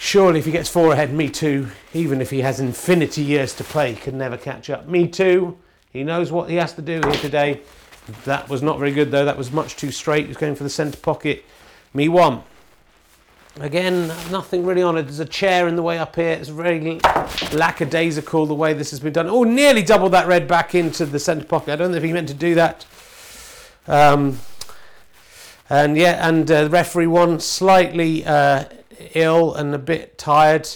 Surely, 0.09 0.39
if 0.39 0.45
he 0.45 0.51
gets 0.51 0.67
four 0.67 0.91
ahead, 0.91 1.13
me 1.13 1.29
too, 1.29 1.67
even 1.93 2.19
if 2.19 2.31
he 2.31 2.41
has 2.41 2.59
infinity 2.59 3.21
years 3.21 3.53
to 3.53 3.63
play, 3.63 3.93
he 3.93 3.95
can 3.95 4.17
never 4.17 4.37
catch 4.37 4.67
up. 4.71 4.87
Me 4.87 5.07
too. 5.07 5.55
He 5.93 6.03
knows 6.03 6.31
what 6.31 6.49
he 6.49 6.55
has 6.55 6.73
to 6.73 6.81
do 6.81 6.93
here 6.93 7.19
today. 7.21 7.61
That 8.25 8.49
was 8.49 8.63
not 8.63 8.79
very 8.79 8.91
good, 8.91 9.11
though. 9.11 9.23
That 9.23 9.37
was 9.37 9.51
much 9.51 9.75
too 9.75 9.91
straight. 9.91 10.25
He's 10.25 10.35
going 10.35 10.55
for 10.55 10.63
the 10.63 10.69
centre 10.71 10.97
pocket. 10.97 11.45
Me 11.93 12.09
one. 12.09 12.41
Again, 13.59 14.07
nothing 14.31 14.65
really 14.65 14.81
on 14.81 14.97
it. 14.97 15.03
There's 15.03 15.19
a 15.19 15.25
chair 15.25 15.67
in 15.67 15.75
the 15.75 15.83
way 15.83 15.99
up 15.99 16.15
here. 16.15 16.31
It's 16.31 16.49
very 16.49 16.99
lackadaisical 17.53 18.47
the 18.47 18.55
way 18.55 18.73
this 18.73 18.89
has 18.89 18.99
been 18.99 19.13
done. 19.13 19.27
Oh, 19.27 19.43
nearly 19.43 19.83
doubled 19.83 20.13
that 20.13 20.25
red 20.25 20.47
back 20.47 20.73
into 20.73 21.05
the 21.05 21.19
centre 21.19 21.45
pocket. 21.45 21.73
I 21.73 21.75
don't 21.75 21.91
know 21.91 21.97
if 21.97 22.03
he 22.03 22.13
meant 22.13 22.29
to 22.29 22.33
do 22.33 22.55
that. 22.55 22.83
Um, 23.85 24.39
and 25.69 25.95
yeah, 25.95 26.27
and 26.27 26.49
uh, 26.49 26.67
referee 26.71 27.05
one 27.05 27.39
slightly 27.39 28.25
uh, 28.25 28.63
ill 29.13 29.53
and 29.55 29.73
a 29.73 29.79
bit 29.79 30.17
tired. 30.17 30.67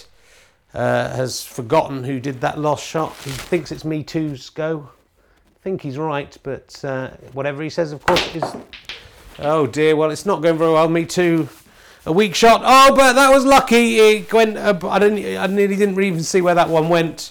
Uh, 0.72 1.14
has 1.14 1.44
forgotten 1.44 2.02
who 2.02 2.18
did 2.18 2.40
that 2.40 2.58
lost 2.58 2.84
shot. 2.84 3.14
He 3.22 3.30
thinks 3.30 3.70
it's 3.70 3.84
Me 3.84 4.02
Too's 4.02 4.50
go. 4.50 4.88
I 4.88 5.58
think 5.62 5.82
he's 5.82 5.96
right, 5.96 6.36
but 6.42 6.84
uh, 6.84 7.10
whatever 7.32 7.62
he 7.62 7.70
says, 7.70 7.92
of 7.92 8.04
course, 8.04 8.34
is. 8.34 8.42
Oh 9.38 9.68
dear. 9.68 9.94
Well, 9.94 10.10
it's 10.10 10.26
not 10.26 10.42
going 10.42 10.58
very 10.58 10.72
well. 10.72 10.88
Me 10.88 11.04
Too. 11.04 11.48
A 12.06 12.12
weak 12.12 12.34
shot. 12.34 12.60
Oh, 12.64 12.94
but 12.94 13.14
that 13.14 13.30
was 13.30 13.44
lucky. 13.44 13.98
It 13.98 14.32
went. 14.32 14.58
I 14.58 14.98
didn't. 14.98 15.38
I 15.38 15.46
nearly 15.46 15.76
didn't 15.76 16.02
even 16.02 16.22
see 16.22 16.40
where 16.40 16.54
that 16.54 16.68
one 16.68 16.88
went. 16.88 17.30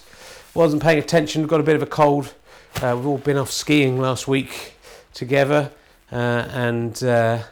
Wasn't 0.54 0.82
paying 0.82 0.98
attention. 0.98 1.46
Got 1.46 1.60
a 1.60 1.64
bit 1.64 1.76
of 1.76 1.82
a 1.82 1.86
cold. 1.86 2.34
Uh, 2.82 2.94
we've 2.96 3.06
all 3.06 3.18
been 3.18 3.36
off 3.36 3.52
skiing 3.52 4.00
last 4.00 4.26
week, 4.26 4.74
together, 5.12 5.70
uh, 6.10 6.48
and 6.50 7.04
uh, 7.04 7.42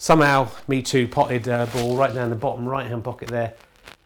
somehow 0.00 0.48
Me 0.66 0.82
Too 0.82 1.06
potted 1.06 1.46
uh, 1.46 1.66
ball 1.66 1.94
right 1.94 2.12
down 2.12 2.30
the 2.30 2.36
bottom 2.36 2.66
right 2.66 2.86
hand 2.86 3.04
pocket 3.04 3.28
there. 3.28 3.54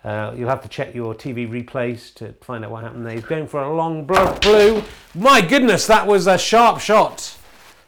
Uh, 0.02 0.34
you'll 0.36 0.50
have 0.50 0.60
to 0.60 0.68
check 0.68 0.94
your 0.94 1.14
TV 1.14 1.48
replays 1.48 2.12
to 2.14 2.34
find 2.42 2.62
out 2.62 2.70
what 2.70 2.82
happened 2.82 3.06
there. 3.06 3.14
He's 3.14 3.24
going 3.24 3.46
for 3.46 3.62
a 3.62 3.74
long 3.74 4.04
blue. 4.04 4.82
My 5.14 5.40
goodness, 5.40 5.86
that 5.86 6.06
was 6.06 6.26
a 6.26 6.36
sharp 6.36 6.80
shot. 6.80 7.38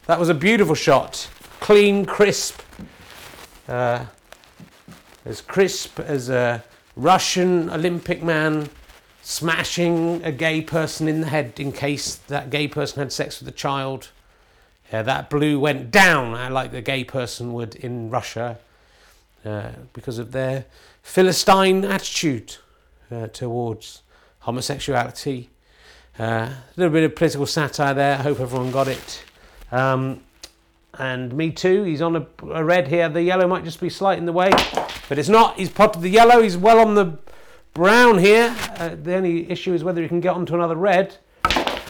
That 0.07 0.19
was 0.19 0.31
a 0.31 0.35
beautiful 0.35 0.75
shot. 0.75 1.29
Clean, 1.61 2.07
crisp. 2.07 2.63
Uh, 3.69 4.07
as 5.27 5.41
crisp 5.43 5.99
as 6.01 6.31
a 6.31 6.65
Russian 6.95 7.69
Olympic 7.69 8.23
man 8.23 8.71
smashing 9.21 10.23
a 10.23 10.31
gay 10.31 10.63
person 10.63 11.09
in 11.09 11.21
the 11.21 11.27
head 11.27 11.59
in 11.59 11.73
case 11.73 12.15
that 12.15 12.49
gay 12.49 12.69
person 12.69 13.01
had 13.01 13.13
sex 13.13 13.41
with 13.41 13.49
a 13.49 13.53
child. 13.53 14.11
Uh, 14.93 15.03
that 15.03 15.29
blue 15.29 15.59
went 15.59 15.91
down 15.91 16.35
uh, 16.35 16.49
like 16.51 16.71
the 16.71 16.81
gay 16.81 17.03
person 17.03 17.53
would 17.53 17.75
in 17.75 18.09
Russia 18.09 18.59
uh, 19.45 19.71
because 19.93 20.19
of 20.19 20.33
their 20.33 20.65
Philistine 21.03 21.85
attitude 21.85 22.57
uh, 23.11 23.27
towards 23.29 24.03
homosexuality. 24.41 25.51
Uh, 26.19 26.23
a 26.23 26.63
little 26.77 26.93
bit 26.93 27.05
of 27.05 27.15
political 27.15 27.47
satire 27.47 27.95
there. 27.95 28.19
I 28.19 28.23
hope 28.23 28.41
everyone 28.41 28.71
got 28.71 28.89
it. 28.89 29.25
Um, 29.71 30.23
and 30.99 31.33
me 31.35 31.51
too. 31.51 31.83
He's 31.83 32.01
on 32.01 32.17
a, 32.17 32.27
a, 32.51 32.65
red 32.65 32.89
here. 32.89 33.09
The 33.09 33.23
yellow 33.23 33.47
might 33.47 33.65
just 33.65 33.81
be 33.81 33.91
slight 33.91 34.19
in 34.19 34.25
the 34.25 34.33
way, 34.33 34.51
but 35.09 35.19
it's 35.19 35.29
not. 35.29 35.57
He's 35.57 35.69
potted 35.69 36.03
the 36.03 36.09
yellow. 36.09 36.43
He's 36.43 36.57
well 36.57 36.79
on 36.79 36.95
the 36.95 37.19
brown 37.75 38.19
here. 38.19 38.57
Uh, 38.77 38.97
the 39.01 39.15
only 39.15 39.51
issue 39.51 39.75
is 39.75 39.85
whether 39.85 40.01
he 40.01 40.09
can 40.09 40.21
get 40.21 40.35
onto 40.35 40.55
another 40.55 40.77
red. 40.77 41.17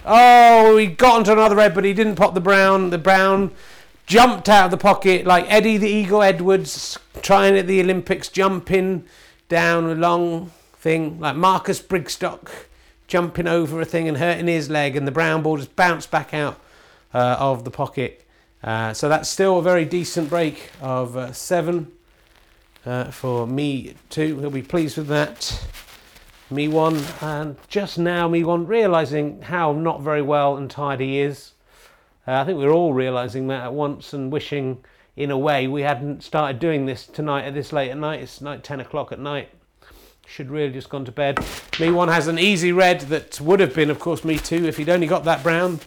Oh, 0.09 0.77
he 0.77 0.87
got 0.87 1.17
onto 1.17 1.33
another 1.33 1.57
red, 1.57 1.75
but 1.75 1.85
he 1.85 1.93
didn't 1.93 2.15
pop 2.15 2.35
the 2.35 2.41
brown. 2.41 2.91
The 2.91 2.99
brown 2.99 3.51
jumped 4.07 4.49
out 4.49 4.67
of 4.67 4.71
the 4.71 4.77
pocket 4.77 5.27
like 5.27 5.51
Eddie 5.51 5.79
the 5.79 5.89
Eagle 5.89 6.23
Edwards 6.23 6.97
trying 7.23 7.59
at 7.59 7.67
the 7.67 7.81
Olympics, 7.81 8.29
jumping 8.29 9.05
down 9.49 9.91
a 9.91 9.95
long 9.97 10.53
thing, 10.75 11.19
like 11.19 11.35
Marcus 11.35 11.83
Brigstocke 11.83 12.51
jumping 13.09 13.47
over 13.47 13.81
a 13.81 13.85
thing 13.85 14.09
and 14.09 14.19
hurting 14.19 14.47
his 14.47 14.71
leg, 14.71 14.97
and 14.97 15.07
the 15.07 15.13
brown 15.13 15.43
ball 15.43 15.57
just 15.57 15.75
bounced 15.77 16.11
back 16.11 16.33
out 16.33 16.59
uh, 17.15 17.37
of 17.39 17.65
the 17.65 17.71
pocket. 17.71 18.25
Uh, 18.63 18.93
so 18.93 19.09
that's 19.09 19.29
still 19.29 19.59
a 19.59 19.63
very 19.63 19.85
decent 19.85 20.29
break 20.29 20.71
of 20.81 21.17
uh, 21.17 21.33
seven 21.33 21.93
uh, 22.85 23.11
for 23.11 23.47
me 23.47 23.95
too. 24.11 24.39
He'll 24.39 24.51
be 24.51 24.63
pleased 24.63 24.97
with 24.97 25.09
that. 25.09 25.65
Me 26.49 26.69
one, 26.69 27.03
and 27.21 27.57
just 27.67 27.99
now 27.99 28.29
me 28.29 28.45
one 28.45 28.69
realizing 28.69 29.43
how 29.43 29.73
not 29.73 30.01
very 30.01 30.23
well 30.23 30.57
and 30.57 30.71
tired 30.71 31.01
he 31.01 31.19
is. 31.19 31.53
Uh, 32.27 32.35
I 32.35 32.45
think 32.45 32.57
we're 32.57 32.73
all 32.73 32.95
realizing 32.95 33.49
that 33.49 33.65
at 33.65 33.75
once 33.75 34.13
and 34.13 34.31
wishing, 34.31 34.85
in 35.17 35.33
a 35.33 35.39
way, 35.39 35.67
we 35.67 35.83
hadn't 35.83 36.23
started 36.23 36.61
doing 36.61 36.87
this 36.87 37.05
tonight 37.05 37.47
at 37.47 37.55
this 37.55 37.73
late 37.73 37.91
at 37.91 37.99
night. 37.99 38.21
It's 38.21 38.41
night 38.41 38.63
10 38.63 38.79
o'clock 38.79 39.11
at 39.11 39.19
night. 39.19 39.49
Should 40.25 40.51
really 40.51 40.73
just 40.73 40.89
gone 40.89 41.05
to 41.07 41.13
bed. 41.13 41.45
Me 41.81 41.91
one 41.91 42.09
has 42.09 42.29
an 42.29 42.39
easy 42.39 42.71
red 42.71 43.01
that 43.03 43.41
would 43.41 43.59
have 43.59 43.75
been, 43.75 43.91
of 43.91 43.99
course, 43.99 44.25
me 44.25 44.39
too 44.39 44.67
if 44.67 44.77
he'd 44.77 44.89
only 44.89 45.09
got 45.09 45.25
that 45.25 45.43
brown. 45.43 45.81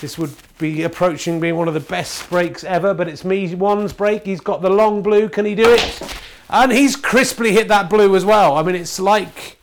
This 0.00 0.18
would 0.18 0.34
be 0.58 0.82
approaching 0.82 1.38
being 1.38 1.54
one 1.54 1.68
of 1.68 1.74
the 1.74 1.80
best 1.80 2.28
breaks 2.28 2.64
ever, 2.64 2.92
but 2.92 3.06
it's 3.06 3.24
me 3.24 3.54
one's 3.54 3.92
break. 3.92 4.24
He's 4.24 4.40
got 4.40 4.62
the 4.62 4.70
long 4.70 5.00
blue. 5.00 5.28
Can 5.28 5.44
he 5.44 5.54
do 5.54 5.72
it? 5.72 6.02
And 6.50 6.72
he's 6.72 6.96
crisply 6.96 7.52
hit 7.52 7.68
that 7.68 7.88
blue 7.88 8.16
as 8.16 8.24
well. 8.24 8.56
I 8.56 8.64
mean, 8.64 8.74
it's 8.74 8.98
like 8.98 9.58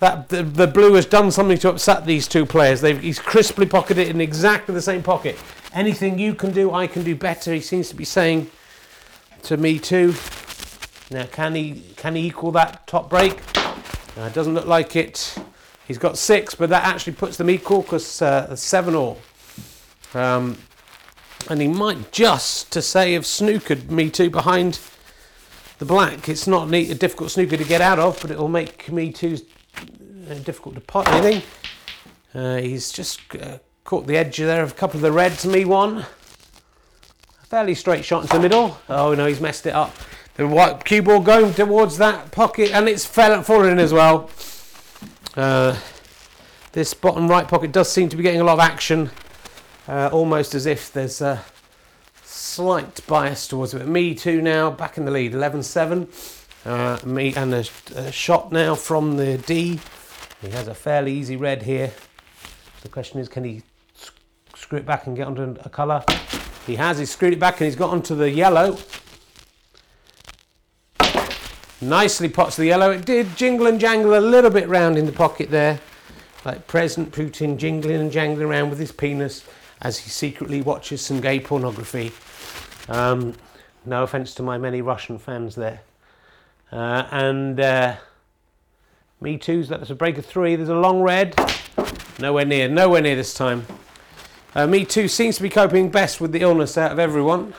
that 0.00 0.28
the, 0.28 0.42
the 0.42 0.66
blue 0.66 0.94
has 0.94 1.06
done 1.06 1.30
something 1.30 1.58
to 1.58 1.68
upset 1.70 2.04
these 2.04 2.28
two 2.28 2.44
players. 2.44 2.80
They've, 2.80 3.00
he's 3.00 3.18
crisply 3.18 3.66
pocketed 3.66 4.06
it 4.06 4.10
in 4.10 4.20
exactly 4.20 4.74
the 4.74 4.82
same 4.82 5.02
pocket. 5.02 5.38
Anything 5.72 6.18
you 6.18 6.34
can 6.34 6.52
do, 6.52 6.72
I 6.72 6.86
can 6.86 7.02
do 7.04 7.14
better. 7.14 7.52
He 7.52 7.60
seems 7.60 7.88
to 7.88 7.96
be 7.96 8.04
saying 8.04 8.50
to 9.44 9.56
me 9.56 9.78
too. 9.78 10.14
Now, 11.10 11.26
can 11.26 11.54
he 11.54 11.82
can 11.96 12.16
he 12.16 12.26
equal 12.26 12.50
that 12.52 12.86
top 12.86 13.10
break? 13.10 13.40
Uh, 14.16 14.28
doesn't 14.30 14.54
look 14.54 14.66
like 14.66 14.96
it. 14.96 15.36
He's 15.86 15.98
got 15.98 16.16
six, 16.16 16.54
but 16.54 16.70
that 16.70 16.84
actually 16.84 17.12
puts 17.14 17.36
them 17.36 17.50
equal 17.50 17.82
because 17.82 18.22
uh, 18.22 18.56
seven 18.56 18.94
all. 18.94 19.18
Um, 20.14 20.56
and 21.50 21.60
he 21.60 21.68
might 21.68 22.10
just 22.10 22.72
to 22.72 22.80
say 22.80 23.12
have 23.12 23.24
snookered 23.24 23.90
me 23.90 24.08
too 24.08 24.30
behind 24.30 24.80
the 25.78 25.84
black. 25.84 26.28
It's 26.28 26.46
not 26.46 26.70
neat, 26.70 26.90
a 26.90 26.94
difficult 26.94 27.32
snooker 27.32 27.56
to 27.56 27.64
get 27.64 27.80
out 27.80 27.98
of, 27.98 28.18
but 28.22 28.30
it 28.30 28.38
will 28.38 28.48
make 28.48 28.90
me 28.90 29.12
uh, 29.22 29.36
difficult 30.42 30.74
to 30.74 30.80
pot 30.80 31.08
anything. 31.08 31.42
Uh, 32.34 32.56
he's 32.56 32.92
just 32.92 33.20
uh, 33.36 33.58
caught 33.84 34.06
the 34.06 34.16
edge 34.16 34.38
there 34.38 34.62
of 34.62 34.72
a 34.72 34.74
couple 34.74 34.98
of 34.98 35.02
the 35.02 35.12
reds. 35.12 35.46
Me 35.46 35.64
one. 35.64 36.06
Fairly 37.44 37.74
straight 37.74 38.04
shot 38.04 38.22
into 38.22 38.34
the 38.34 38.42
middle. 38.42 38.78
Oh 38.88 39.14
no, 39.14 39.26
he's 39.26 39.40
messed 39.40 39.66
it 39.66 39.74
up. 39.74 39.94
The 40.36 40.48
white 40.48 40.84
cue 40.84 41.02
ball 41.02 41.20
going 41.20 41.54
towards 41.54 41.98
that 41.98 42.32
pocket, 42.32 42.72
and 42.72 42.88
it's 42.88 43.06
fell 43.06 43.40
falling 43.42 43.78
as 43.78 43.92
well. 43.92 44.30
Uh, 45.36 45.78
this 46.72 46.92
bottom 46.92 47.28
right 47.28 47.46
pocket 47.46 47.70
does 47.70 47.90
seem 47.90 48.08
to 48.08 48.16
be 48.16 48.22
getting 48.22 48.40
a 48.40 48.44
lot 48.44 48.54
of 48.54 48.60
action, 48.60 49.10
uh, 49.86 50.10
almost 50.12 50.54
as 50.56 50.66
if 50.66 50.92
there's 50.92 51.20
a 51.20 51.44
slight 52.24 53.06
bias 53.06 53.46
towards 53.46 53.74
it. 53.74 53.86
Me 53.86 54.14
too 54.14 54.42
now, 54.42 54.70
back 54.70 54.98
in 54.98 55.04
the 55.04 55.10
lead, 55.12 55.32
11-7. 55.32 56.08
Uh, 56.66 56.98
me 57.06 57.34
and 57.34 57.54
a, 57.54 57.64
a, 57.94 58.10
shot 58.10 58.50
now 58.50 58.74
from 58.74 59.16
the 59.16 59.38
D. 59.38 59.78
He 60.44 60.50
has 60.50 60.68
a 60.68 60.74
fairly 60.74 61.12
easy 61.12 61.36
red 61.36 61.62
here. 61.62 61.90
The 62.82 62.88
question 62.90 63.18
is, 63.18 63.28
can 63.28 63.44
he 63.44 63.62
screw 64.54 64.78
it 64.78 64.84
back 64.84 65.06
and 65.06 65.16
get 65.16 65.26
onto 65.26 65.56
a 65.64 65.70
colour? 65.70 66.04
He 66.66 66.76
has. 66.76 66.98
He's 66.98 67.10
screwed 67.10 67.32
it 67.32 67.40
back 67.40 67.60
and 67.60 67.66
he's 67.66 67.76
got 67.76 67.90
onto 67.90 68.14
the 68.14 68.30
yellow. 68.30 68.76
Nicely 71.80 72.28
pots 72.28 72.56
the 72.56 72.66
yellow. 72.66 72.90
It 72.90 73.06
did 73.06 73.36
jingle 73.36 73.66
and 73.66 73.80
jangle 73.80 74.18
a 74.18 74.20
little 74.20 74.50
bit 74.50 74.68
round 74.68 74.98
in 74.98 75.06
the 75.06 75.12
pocket 75.12 75.50
there, 75.50 75.80
like 76.44 76.66
President 76.66 77.12
Putin 77.12 77.56
jingling 77.56 78.00
and 78.00 78.12
jangling 78.12 78.46
around 78.46 78.68
with 78.68 78.78
his 78.78 78.92
penis 78.92 79.44
as 79.80 79.98
he 79.98 80.10
secretly 80.10 80.60
watches 80.60 81.00
some 81.00 81.22
gay 81.22 81.40
pornography. 81.40 82.12
Um, 82.88 83.34
no 83.86 84.02
offence 84.02 84.34
to 84.34 84.42
my 84.42 84.58
many 84.58 84.82
Russian 84.82 85.18
fans 85.18 85.54
there. 85.54 85.80
Uh, 86.70 87.06
and 87.10 87.60
uh, 87.60 87.96
Me 89.24 89.38
Too's 89.38 89.70
that's 89.70 89.88
a 89.88 89.94
break 89.94 90.18
of 90.18 90.26
three. 90.26 90.54
There's 90.54 90.68
a 90.68 90.74
long 90.74 91.00
red. 91.00 91.34
Nowhere 92.20 92.44
near, 92.44 92.68
nowhere 92.68 93.00
near 93.00 93.16
this 93.16 93.32
time. 93.32 93.66
Uh, 94.54 94.66
Me 94.66 94.84
Too 94.84 95.08
seems 95.08 95.36
to 95.36 95.42
be 95.42 95.48
coping 95.48 95.88
best 95.88 96.20
with 96.20 96.30
the 96.32 96.42
illness 96.42 96.76
out 96.76 96.92
of 96.92 96.98
everyone. 96.98 97.54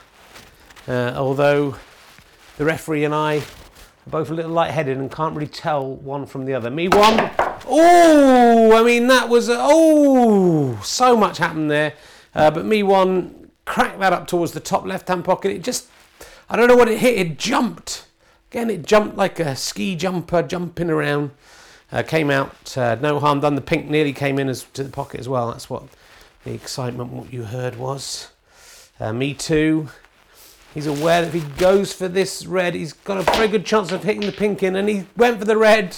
Uh, 0.87 1.13
although 1.15 1.75
the 2.57 2.65
referee 2.65 3.03
and 3.03 3.15
I 3.15 3.37
are 3.37 3.43
both 4.05 4.29
a 4.29 4.35
little 4.35 4.51
light-headed 4.51 4.95
and 4.95 5.11
can't 5.11 5.35
really 5.35 5.47
tell 5.47 5.91
one 5.91 6.27
from 6.27 6.45
the 6.45 6.53
other. 6.53 6.69
Me 6.69 6.87
one. 6.87 7.31
Oh, 7.65 8.79
I 8.79 8.83
mean 8.83 9.07
that 9.07 9.27
was 9.27 9.49
oh, 9.51 10.79
so 10.83 11.17
much 11.17 11.39
happened 11.39 11.71
there. 11.71 11.93
Uh, 12.35 12.51
but 12.51 12.65
me 12.65 12.83
one 12.83 13.49
cracked 13.65 13.97
that 14.01 14.13
up 14.13 14.27
towards 14.27 14.51
the 14.51 14.59
top 14.59 14.85
left-hand 14.85 15.25
pocket. 15.25 15.49
It 15.49 15.63
just, 15.63 15.87
I 16.47 16.57
don't 16.57 16.67
know 16.67 16.75
what 16.75 16.89
it 16.89 16.99
hit. 16.99 17.17
It 17.17 17.39
jumped 17.39 18.05
Again, 18.55 18.69
it 18.69 18.85
jumped 18.85 19.17
like 19.17 19.37
a 19.41 19.53
ski 19.53 19.97
jumper, 19.97 20.41
jumping 20.41 20.89
around. 20.89 21.31
Uh, 21.95 22.03
came 22.03 22.29
out, 22.29 22.77
uh, 22.77 22.95
no 22.95 23.21
harm 23.21 23.39
done. 23.39 23.55
The 23.55 23.61
pink 23.61 23.89
nearly 23.89 24.11
came 24.11 24.37
in 24.37 24.49
as, 24.49 24.63
to 24.73 24.83
the 24.83 24.89
pocket 24.89 25.17
as 25.17 25.29
well. 25.29 25.49
That's 25.49 25.69
what 25.69 25.83
the 26.43 26.51
excitement, 26.51 27.13
what 27.13 27.31
you 27.31 27.43
heard 27.43 27.77
was. 27.77 28.31
Uh, 28.99 29.13
me 29.13 29.33
too. 29.33 29.87
He's 30.73 30.87
aware 30.87 31.21
that 31.21 31.33
if 31.33 31.41
he 31.41 31.49
goes 31.57 31.93
for 31.93 32.09
this 32.09 32.45
red, 32.45 32.73
he's 32.75 32.91
got 32.91 33.17
a 33.17 33.21
very 33.21 33.47
good 33.47 33.65
chance 33.65 33.93
of 33.93 34.03
hitting 34.03 34.25
the 34.25 34.33
pink 34.33 34.61
in, 34.61 34.75
and 34.75 34.89
he 34.89 35.05
went 35.15 35.39
for 35.39 35.45
the 35.45 35.55
red. 35.55 35.95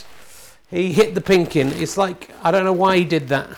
He 0.69 0.93
hit 0.93 1.15
the 1.15 1.21
pink 1.21 1.55
in. 1.55 1.69
It's 1.69 1.97
like, 1.97 2.29
I 2.43 2.51
don't 2.51 2.63
know 2.63 2.73
why 2.73 2.97
he 2.97 3.03
did 3.03 3.29
that. 3.29 3.49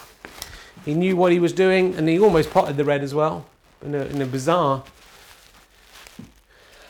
He 0.86 0.94
knew 0.94 1.18
what 1.18 1.34
he 1.34 1.40
was 1.40 1.52
doing, 1.52 1.94
and 1.96 2.08
he 2.08 2.18
almost 2.22 2.52
potted 2.52 2.78
the 2.78 2.86
red 2.86 3.04
as 3.04 3.14
well, 3.14 3.48
in 3.84 3.94
a, 3.94 4.06
in 4.06 4.22
a 4.22 4.26
bizarre. 4.26 4.86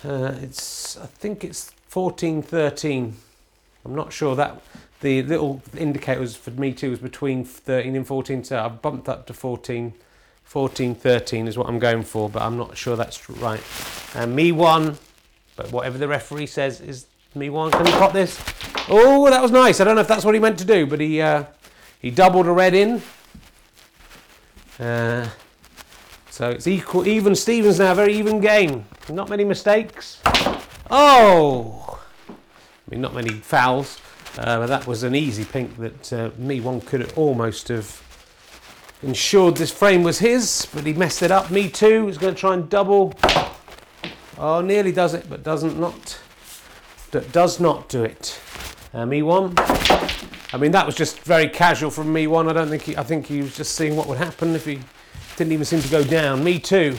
Uh, 0.06 0.36
it's, 0.44 0.96
I 0.96 1.08
think 1.08 1.44
it's 1.44 1.72
14, 1.88 2.44
13. 2.44 3.16
I'm 3.84 3.96
not 3.96 4.14
sure 4.14 4.36
that 4.36 4.62
the 5.02 5.24
little 5.24 5.62
indicators 5.78 6.36
for 6.36 6.52
me 6.52 6.74
too 6.74 6.92
was 6.92 7.00
between 7.00 7.44
13 7.44 7.96
and 7.96 8.06
14, 8.06 8.44
so 8.44 8.60
I've 8.60 8.82
bumped 8.82 9.08
up 9.08 9.28
to 9.28 9.34
14. 9.34 9.94
14, 10.44 10.96
13 10.96 11.48
is 11.48 11.60
what 11.60 11.68
I'm 11.68 11.78
going 11.78 12.02
for, 12.02 12.28
but 12.28 12.42
I'm 12.42 12.58
not 12.58 12.76
sure 12.76 12.96
that's 12.96 13.30
right. 13.30 13.62
And 14.16 14.36
me 14.36 14.52
one, 14.52 14.98
but 15.56 15.72
whatever 15.72 16.00
the 16.00 16.08
referee 16.08 16.48
says 16.48 16.82
is 16.82 17.06
me 17.36 17.52
one. 17.52 17.70
Can 17.70 17.86
he 17.86 17.92
pop 17.92 18.14
this? 18.14 18.44
Oh, 18.90 19.30
that 19.30 19.44
was 19.44 19.52
nice. 19.52 19.80
I 19.80 19.84
don't 19.84 19.94
know 19.94 20.02
if 20.02 20.08
that's 20.08 20.26
what 20.26 20.34
he 20.34 20.40
meant 20.40 20.58
to 20.58 20.66
do, 20.66 20.88
but 20.88 21.00
he 21.00 21.22
uh, 21.22 21.44
he 22.02 22.10
doubled 22.10 22.48
a 22.48 22.52
red 22.52 22.74
in. 22.74 23.02
Uh, 24.80 25.30
so 26.32 26.50
it's 26.50 26.68
equal, 26.68 27.08
even 27.08 27.36
Stevens 27.36 27.80
now, 27.80 27.94
very 27.94 28.14
even 28.14 28.40
game. 28.40 28.86
Not 29.10 29.30
many 29.30 29.44
mistakes. 29.44 30.22
Oh! 30.90 32.00
I 32.30 32.34
mean, 32.90 33.02
not 33.02 33.14
many 33.14 33.30
fouls, 33.30 34.00
uh, 34.38 34.60
but 34.60 34.68
that 34.68 34.88
was 34.88 35.04
an 35.04 35.16
easy 35.16 35.46
pink 35.46 35.78
that 35.78 36.14
uh, 36.14 36.30
me 36.38 36.60
one 36.60 36.82
could 36.82 37.12
almost 37.14 37.68
have 37.70 38.02
ensured 39.02 39.58
this 39.58 39.72
frame 39.72 40.04
was 40.04 40.20
his, 40.20 40.68
but 40.74 40.86
he 40.86 40.94
messed 40.94 41.22
it 41.22 41.32
up. 41.32 41.50
Me 41.52 41.70
too. 41.70 42.08
He's 42.08 42.18
going 42.18 42.36
to 42.36 42.40
try 42.40 42.54
and 42.54 42.70
double. 42.70 43.14
Oh, 44.38 44.62
nearly 44.62 44.92
does 44.92 45.14
it, 45.14 45.30
but 45.30 45.44
doesn't 45.44 45.80
not. 45.80 46.20
That 47.12 47.32
does 47.32 47.60
not 47.60 47.90
do 47.90 48.04
it. 48.04 48.40
Uh, 48.94 49.06
me 49.06 49.22
one. 49.22 49.54
I 50.52 50.58
mean, 50.58 50.72
that 50.72 50.86
was 50.86 50.96
just 50.96 51.20
very 51.20 51.48
casual 51.48 51.92
from 51.92 52.12
me 52.12 52.28
one. 52.28 52.50
I 52.50 52.54
don't 52.54 52.70
think 52.70 52.84
he, 52.84 52.98
I 52.98 53.04
think 53.04 53.28
he 53.28 53.42
was 53.42 53.56
just 53.56 53.76
seeing 53.76 53.96
what 53.96 54.08
would 54.08 54.18
happen 54.18 54.56
if 54.56 54.66
he 54.66 54.80
didn't 55.38 55.54
even 55.54 55.66
seem 55.66 55.82
to 55.82 55.90
go 55.90 56.04
down. 56.04 56.44
Me 56.44 56.60
too. 56.60 56.98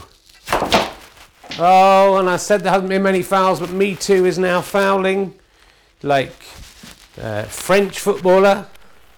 Oh, 1.59 2.17
and 2.19 2.29
I 2.29 2.37
said 2.37 2.63
there 2.63 2.73
hasn't 2.73 2.89
been 2.89 3.03
many 3.03 3.23
fouls, 3.23 3.61
but 3.61 3.71
me 3.71 3.95
too 3.95 4.25
is 4.25 4.39
now 4.39 4.61
fouling 4.61 5.35
like 6.03 6.33
uh, 7.21 7.43
French 7.45 8.01
footballer. 8.01 8.67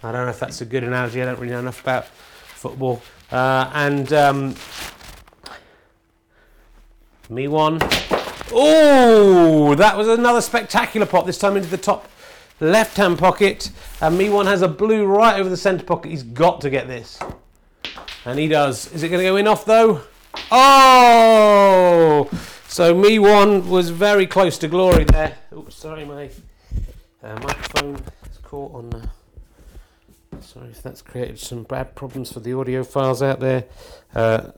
I 0.02 0.12
don't 0.12 0.24
know 0.24 0.30
if 0.30 0.40
that's 0.40 0.60
a 0.60 0.64
good 0.64 0.84
analogy. 0.84 1.22
I 1.22 1.26
don't 1.26 1.38
really 1.38 1.52
know 1.52 1.60
enough 1.60 1.80
about 1.80 2.06
football. 2.06 3.02
Uh, 3.30 3.70
and 3.74 4.12
um, 4.12 4.54
me 7.30 7.48
one. 7.48 7.78
Oh, 8.52 9.74
that 9.76 9.96
was 9.96 10.08
another 10.08 10.40
spectacular 10.40 11.06
pot. 11.06 11.24
This 11.24 11.38
time 11.38 11.56
into 11.56 11.68
the 11.68 11.78
top 11.78 12.08
left-hand 12.60 13.18
pocket. 13.18 13.70
And 14.00 14.18
me 14.18 14.28
one 14.28 14.46
has 14.46 14.62
a 14.62 14.68
blue 14.68 15.06
right 15.06 15.38
over 15.38 15.48
the 15.48 15.56
centre 15.56 15.84
pocket. 15.84 16.10
He's 16.10 16.24
got 16.24 16.60
to 16.62 16.70
get 16.70 16.88
this, 16.88 17.18
and 18.24 18.38
he 18.38 18.48
does. 18.48 18.92
Is 18.92 19.02
it 19.02 19.08
going 19.08 19.20
to 19.20 19.28
go 19.30 19.36
in 19.36 19.46
off 19.46 19.64
though? 19.64 20.02
Oh! 20.50 22.28
So 22.66 22.94
me 22.94 23.18
one 23.18 23.68
was 23.68 23.90
very 23.90 24.26
close 24.26 24.58
to 24.58 24.68
glory 24.68 25.04
there. 25.04 25.38
Oh, 25.54 25.66
sorry, 25.68 26.04
my 26.04 26.30
uh, 27.22 27.34
microphone 27.40 27.94
is 28.30 28.38
caught 28.42 28.74
on. 28.74 28.94
Uh, 28.94 30.40
sorry 30.40 30.68
if 30.70 30.82
that's 30.82 31.02
created 31.02 31.38
some 31.38 31.62
bad 31.64 31.94
problems 31.94 32.32
for 32.32 32.40
the 32.40 32.52
audio 32.52 32.82
files 32.82 33.22
out 33.22 33.40
there. 33.40 33.64
Uh, 34.14 34.50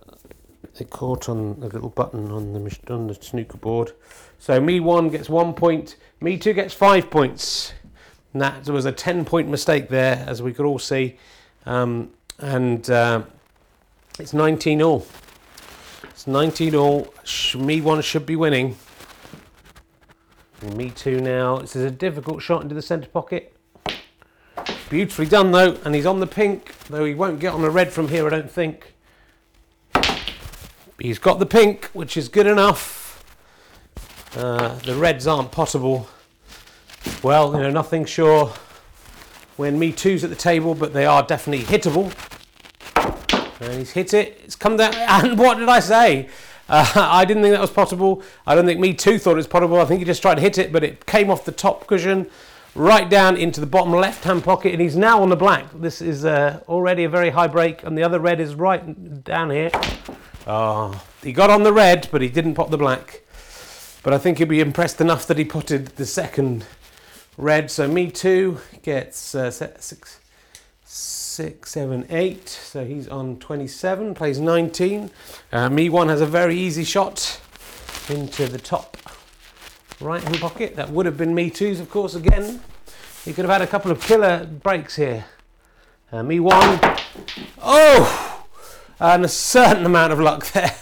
it 0.78 0.90
caught 0.90 1.28
on 1.28 1.59
a 1.62 1.66
little 1.66 1.90
button 1.90 2.30
on 2.30 2.52
the 2.52 2.78
on 2.88 3.06
the 3.06 3.14
snooker 3.14 3.59
board. 3.59 3.92
So 4.38 4.61
me 4.61 4.80
one 4.80 5.09
gets 5.09 5.28
one 5.28 5.54
point. 5.54 5.97
Me 6.21 6.37
two 6.37 6.52
gets 6.52 6.75
five 6.75 7.11
points. 7.11 7.73
And 8.33 8.42
that 8.42 8.68
was 8.68 8.85
a 8.85 8.92
ten 8.92 9.25
point 9.25 9.49
mistake 9.49 9.88
there, 9.88 10.25
as 10.26 10.42
we 10.42 10.52
could 10.52 10.66
all 10.66 10.78
see. 10.78 11.18
Um, 11.66 12.11
and 12.38 12.88
uh, 12.90 13.23
it's 14.18 14.33
19 14.33 14.83
all. 14.83 15.06
It's 16.04 16.26
19 16.26 16.75
all. 16.75 17.12
Me 17.56 17.80
one 17.80 18.02
should 18.02 18.26
be 18.26 18.37
winning. 18.37 18.76
Me 20.62 20.90
too 20.90 21.20
now. 21.20 21.58
This 21.58 21.76
is 21.76 21.84
a 21.84 21.90
difficult 21.90 22.42
shot 22.42 22.62
into 22.62 22.75
the 22.75 22.82
centre 22.82 23.08
pocket. 23.08 23.54
Beautifully 24.88 25.26
done 25.26 25.50
though, 25.50 25.78
and 25.84 25.94
he's 25.94 26.06
on 26.06 26.20
the 26.20 26.26
pink, 26.26 26.75
though 26.88 27.04
he 27.04 27.14
won't 27.14 27.40
get 27.40 27.52
on 27.52 27.62
the 27.62 27.70
red 27.70 27.92
from 27.92 28.08
here, 28.08 28.26
I 28.26 28.30
don't 28.30 28.50
think. 28.50 28.94
He's 30.99 31.18
got 31.18 31.38
the 31.38 31.46
pink, 31.46 31.87
which 31.87 32.16
is 32.16 32.28
good 32.28 32.46
enough. 32.46 33.25
Uh, 34.37 34.78
the 34.80 34.94
reds 34.94 35.26
aren't 35.26 35.52
potable. 35.52 36.08
Well, 37.23 37.52
you 37.52 37.62
know, 37.62 37.70
nothing 37.70 38.04
sure 38.04 38.52
when 39.56 39.78
Me 39.78 39.92
Too's 39.92 40.25
at 40.25 40.30
the 40.30 40.37
table, 40.37 40.75
but 40.75 40.92
they 40.92 41.06
are 41.06 41.23
definitely 41.23 41.64
hittable. 41.64 42.12
And 43.61 43.78
he's 43.78 43.92
hit 43.92 44.14
it. 44.14 44.40
It's 44.44 44.56
come 44.56 44.76
down. 44.76 44.94
And 45.08 45.38
what 45.38 45.58
did 45.58 45.68
I 45.68 45.80
say? 45.80 46.28
Uh, 46.68 46.90
I 46.94 47.25
didn't 47.25 47.42
think 47.42 47.52
that 47.52 47.61
was 47.61 47.71
possible. 47.71 48.23
I 48.47 48.54
don't 48.54 48.66
think 48.66 48.80
Me 48.80 48.94
Too 48.94 49.18
thought 49.18 49.33
it 49.33 49.37
was 49.37 49.47
possible. 49.47 49.80
I 49.80 49.85
think 49.85 50.00
he 50.00 50.04
just 50.04 50.23
tried 50.23 50.37
to 50.37 50.40
hit 50.40 50.59
it, 50.59 50.73
but 50.73 50.85
it 50.85 51.06
came 51.06 51.30
off 51.30 51.44
the 51.44 51.52
top 51.52 51.87
cushion 51.87 52.30
right 52.75 53.09
down 53.09 53.37
into 53.37 53.61
the 53.61 53.66
bottom 53.66 53.92
left 53.92 54.25
hand 54.25 54.42
pocket, 54.44 54.73
and 54.73 54.80
he's 54.80 54.97
now 54.97 55.23
on 55.23 55.28
the 55.28 55.37
black. 55.37 55.66
This 55.75 56.00
is 56.00 56.25
uh, 56.25 56.61
already 56.68 57.04
a 57.04 57.09
very 57.09 57.30
high 57.30 57.47
break, 57.47 57.85
and 57.85 57.97
the 57.97 58.02
other 58.02 58.18
red 58.18 58.40
is 58.40 58.54
right 58.54 59.25
down 59.25 59.50
here. 59.50 59.71
Oh, 60.47 61.00
he 61.23 61.33
got 61.33 61.50
on 61.50 61.62
the 61.62 61.72
red, 61.72 62.09
but 62.11 62.20
he 62.20 62.29
didn't 62.29 62.55
pop 62.55 62.70
the 62.70 62.79
black. 62.79 63.22
But 64.03 64.12
I 64.12 64.18
think 64.18 64.38
he'll 64.38 64.46
be 64.46 64.61
impressed 64.61 65.00
enough 65.00 65.27
that 65.29 65.38
he 65.38 65.44
potted 65.44 65.87
the 65.96 66.05
second 66.05 66.66
red. 67.38 67.70
So 67.70 67.88
me 67.88 68.11
too 68.11 68.61
gets 68.83 69.35
uh, 69.35 69.50
six, 69.50 70.20
six, 71.35 71.73
seven, 71.73 72.07
eight. 72.11 72.49
So 72.49 72.85
he's 72.85 73.09
on 73.09 73.38
27, 73.38 74.14
plays 74.14 74.38
19. 74.38 75.11
Uh, 75.51 75.68
me 75.68 75.88
one 75.88 76.09
has 76.09 76.20
a 76.20 76.27
very 76.27 76.57
easy 76.57 76.85
shot 76.85 77.40
into 78.09 78.47
the 78.47 78.59
top 78.59 78.97
right 80.01 80.23
hand 80.23 80.38
pocket. 80.38 80.77
That 80.77 80.90
would 80.90 81.07
have 81.07 81.16
been 81.16 81.35
me 81.35 81.51
two's, 81.51 81.81
of 81.81 81.90
course, 81.90 82.14
again. 82.14 82.61
He 83.25 83.33
could 83.33 83.44
have 83.44 83.53
had 83.53 83.62
a 83.62 83.66
couple 83.66 83.90
of 83.90 84.01
killer 84.01 84.47
breaks 84.47 84.94
here. 84.94 85.25
Uh, 86.12 86.23
me 86.23 86.38
one. 86.38 86.79
Oh! 87.61 88.47
And 89.01 89.25
a 89.25 89.29
certain 89.29 89.85
amount 89.85 90.12
of 90.12 90.20
luck 90.20 90.47
there 90.53 90.77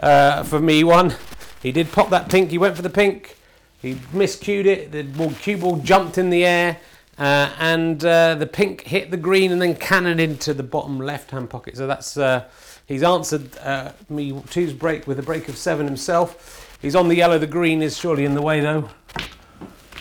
uh, 0.00 0.44
for 0.44 0.60
me 0.60 0.84
one. 0.84 1.16
He 1.60 1.72
did 1.72 1.90
pop 1.90 2.10
that 2.10 2.30
pink. 2.30 2.52
He 2.52 2.58
went 2.58 2.76
for 2.76 2.82
the 2.82 2.90
pink. 2.90 3.36
He 3.82 3.94
miscued 4.14 4.66
it. 4.66 4.92
The 4.92 5.34
cue 5.40 5.56
ball 5.56 5.78
jumped 5.78 6.18
in 6.18 6.30
the 6.30 6.44
air. 6.44 6.78
Uh, 7.18 7.52
and 7.58 8.04
uh, 8.04 8.36
the 8.36 8.46
pink 8.46 8.82
hit 8.82 9.10
the 9.10 9.16
green 9.16 9.50
and 9.50 9.60
then 9.60 9.74
cannoned 9.74 10.20
into 10.20 10.54
the 10.54 10.62
bottom 10.62 11.00
left 11.00 11.32
hand 11.32 11.50
pocket. 11.50 11.76
So 11.76 11.88
that's 11.88 12.16
uh, 12.16 12.44
he's 12.86 13.02
answered 13.02 13.58
uh, 13.58 13.90
me 14.08 14.40
two's 14.50 14.72
break 14.72 15.08
with 15.08 15.18
a 15.18 15.22
break 15.22 15.48
of 15.48 15.56
seven 15.56 15.86
himself. 15.86 16.78
He's 16.80 16.94
on 16.94 17.08
the 17.08 17.16
yellow. 17.16 17.36
The 17.38 17.48
green 17.48 17.82
is 17.82 17.98
surely 17.98 18.24
in 18.24 18.34
the 18.34 18.42
way, 18.42 18.60
though. 18.60 18.88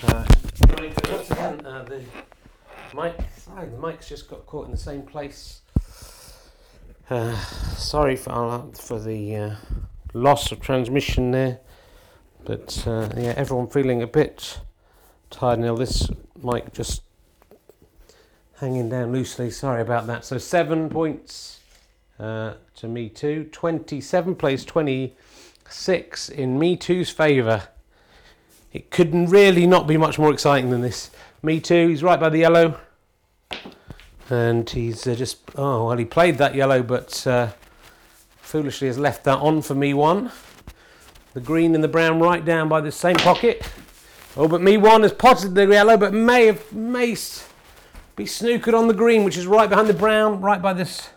Uh, 0.04 0.26
uh, 1.66 1.84
the 1.86 2.04
mic, 2.96 3.16
sorry, 3.36 3.70
mic's 3.82 4.08
just 4.08 4.30
got 4.30 4.46
caught 4.46 4.66
in 4.66 4.72
the 4.72 4.78
same 4.78 5.02
place. 5.02 5.62
Sorry 7.10 8.16
for 8.16 8.70
for 8.76 9.00
the 9.00 9.58
loss 10.14 10.52
of 10.52 10.62
transmission 10.62 11.32
there, 11.32 11.62
but 12.46 12.84
yeah, 12.86 13.34
everyone 13.36 13.68
feeling 13.68 14.04
a 14.04 14.08
bit 14.08 14.60
tired 15.32 15.58
now. 15.60 15.76
This 15.76 16.12
mic 16.44 16.74
just 16.74 17.02
hanging 18.60 18.90
down 18.90 19.12
loosely. 19.12 19.50
Sorry 19.50 19.82
about 19.82 20.08
that. 20.08 20.26
So 20.26 20.38
seven 20.38 20.90
points 20.90 21.60
uh, 22.20 22.54
to 22.76 22.88
me 22.88 23.10
too. 23.10 23.50
Twenty-seven 23.52 24.36
plays 24.36 24.66
twenty 24.66 25.16
six 25.70 26.30
in 26.30 26.58
Me 26.58 26.76
Too's 26.76 27.10
favour. 27.10 27.70
It 28.74 28.92
could 28.92 29.14
really 29.14 29.66
not 29.66 29.88
be 29.88 29.98
much 29.98 30.20
more 30.20 30.32
exciting 30.32 30.70
than 30.70 30.82
this. 30.82 31.10
Me 31.42 31.60
Too, 31.60 31.88
he's 31.88 32.04
right 32.04 32.20
by 32.20 32.30
the 32.30 32.40
yellow. 32.40 32.78
And 34.30 34.70
he's 34.70 35.08
uh, 35.08 35.16
just, 35.16 35.38
oh, 35.56 35.88
well, 35.88 35.98
he 35.98 36.04
played 36.04 36.38
that 36.38 36.54
yellow, 36.54 36.84
but 36.84 37.26
uh, 37.26 37.52
foolishly 38.42 38.88
has 38.88 38.98
left 38.98 39.24
that 39.24 39.38
on 39.38 39.62
for 39.62 39.74
me 39.74 39.94
one. 39.94 40.32
The 41.34 41.40
green 41.40 41.76
and 41.76 41.84
the 41.84 41.88
brown 41.88 42.20
right 42.20 42.44
down 42.44 42.68
by 42.68 42.82
the 42.82 42.92
same 42.92 43.16
pocket. 43.16 43.68
Oh, 44.36 44.48
but 44.48 44.62
me 44.62 44.76
one 44.78 45.04
has 45.04 45.14
potted 45.14 45.56
the 45.56 45.66
yellow, 45.66 45.96
but 45.96 46.14
may 46.14 46.48
have 46.48 46.74
may 46.74 47.16
be 48.18 48.26
snookered 48.26 48.74
on 48.74 48.88
the 48.88 48.96
green, 48.96 49.24
which 49.24 49.38
is 49.38 49.46
right 49.46 49.70
behind 49.70 49.88
the 49.88 49.94
brown, 49.94 50.42
right 50.42 50.62
by 50.62 50.74
this 50.74 51.12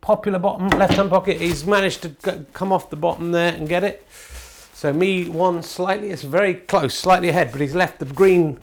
popular 0.00 0.38
bottom 0.38 0.68
left 0.68 0.94
hand 0.94 1.10
pocket. 1.10 1.40
He's 1.40 1.66
managed 1.66 2.02
to 2.02 2.46
come 2.52 2.72
off 2.72 2.88
the 2.90 2.96
bottom 2.96 3.32
there 3.32 3.52
and 3.52 3.68
get 3.68 3.82
it. 3.82 4.06
So 4.72 4.92
me 4.92 5.28
one 5.28 5.64
slightly, 5.64 6.10
it's 6.10 6.22
very 6.22 6.54
close, 6.54 6.94
slightly 6.94 7.28
ahead, 7.28 7.50
but 7.50 7.60
he's 7.60 7.74
left 7.74 7.98
the 7.98 8.04
green 8.04 8.60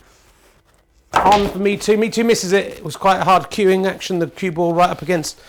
on 1.14 1.50
for 1.50 1.60
me 1.60 1.76
two. 1.76 1.98
Me 1.98 2.10
two 2.10 2.24
misses 2.24 2.54
it. 2.54 2.78
It 2.78 2.84
was 2.84 2.96
quite 2.96 3.20
a 3.20 3.26
hard 3.26 3.52
cueing 3.52 3.86
action. 3.86 4.20
The 4.20 4.28
cue 4.28 4.54
ball 4.54 4.74
right 4.74 4.90
up 4.90 5.02
against 5.02 5.42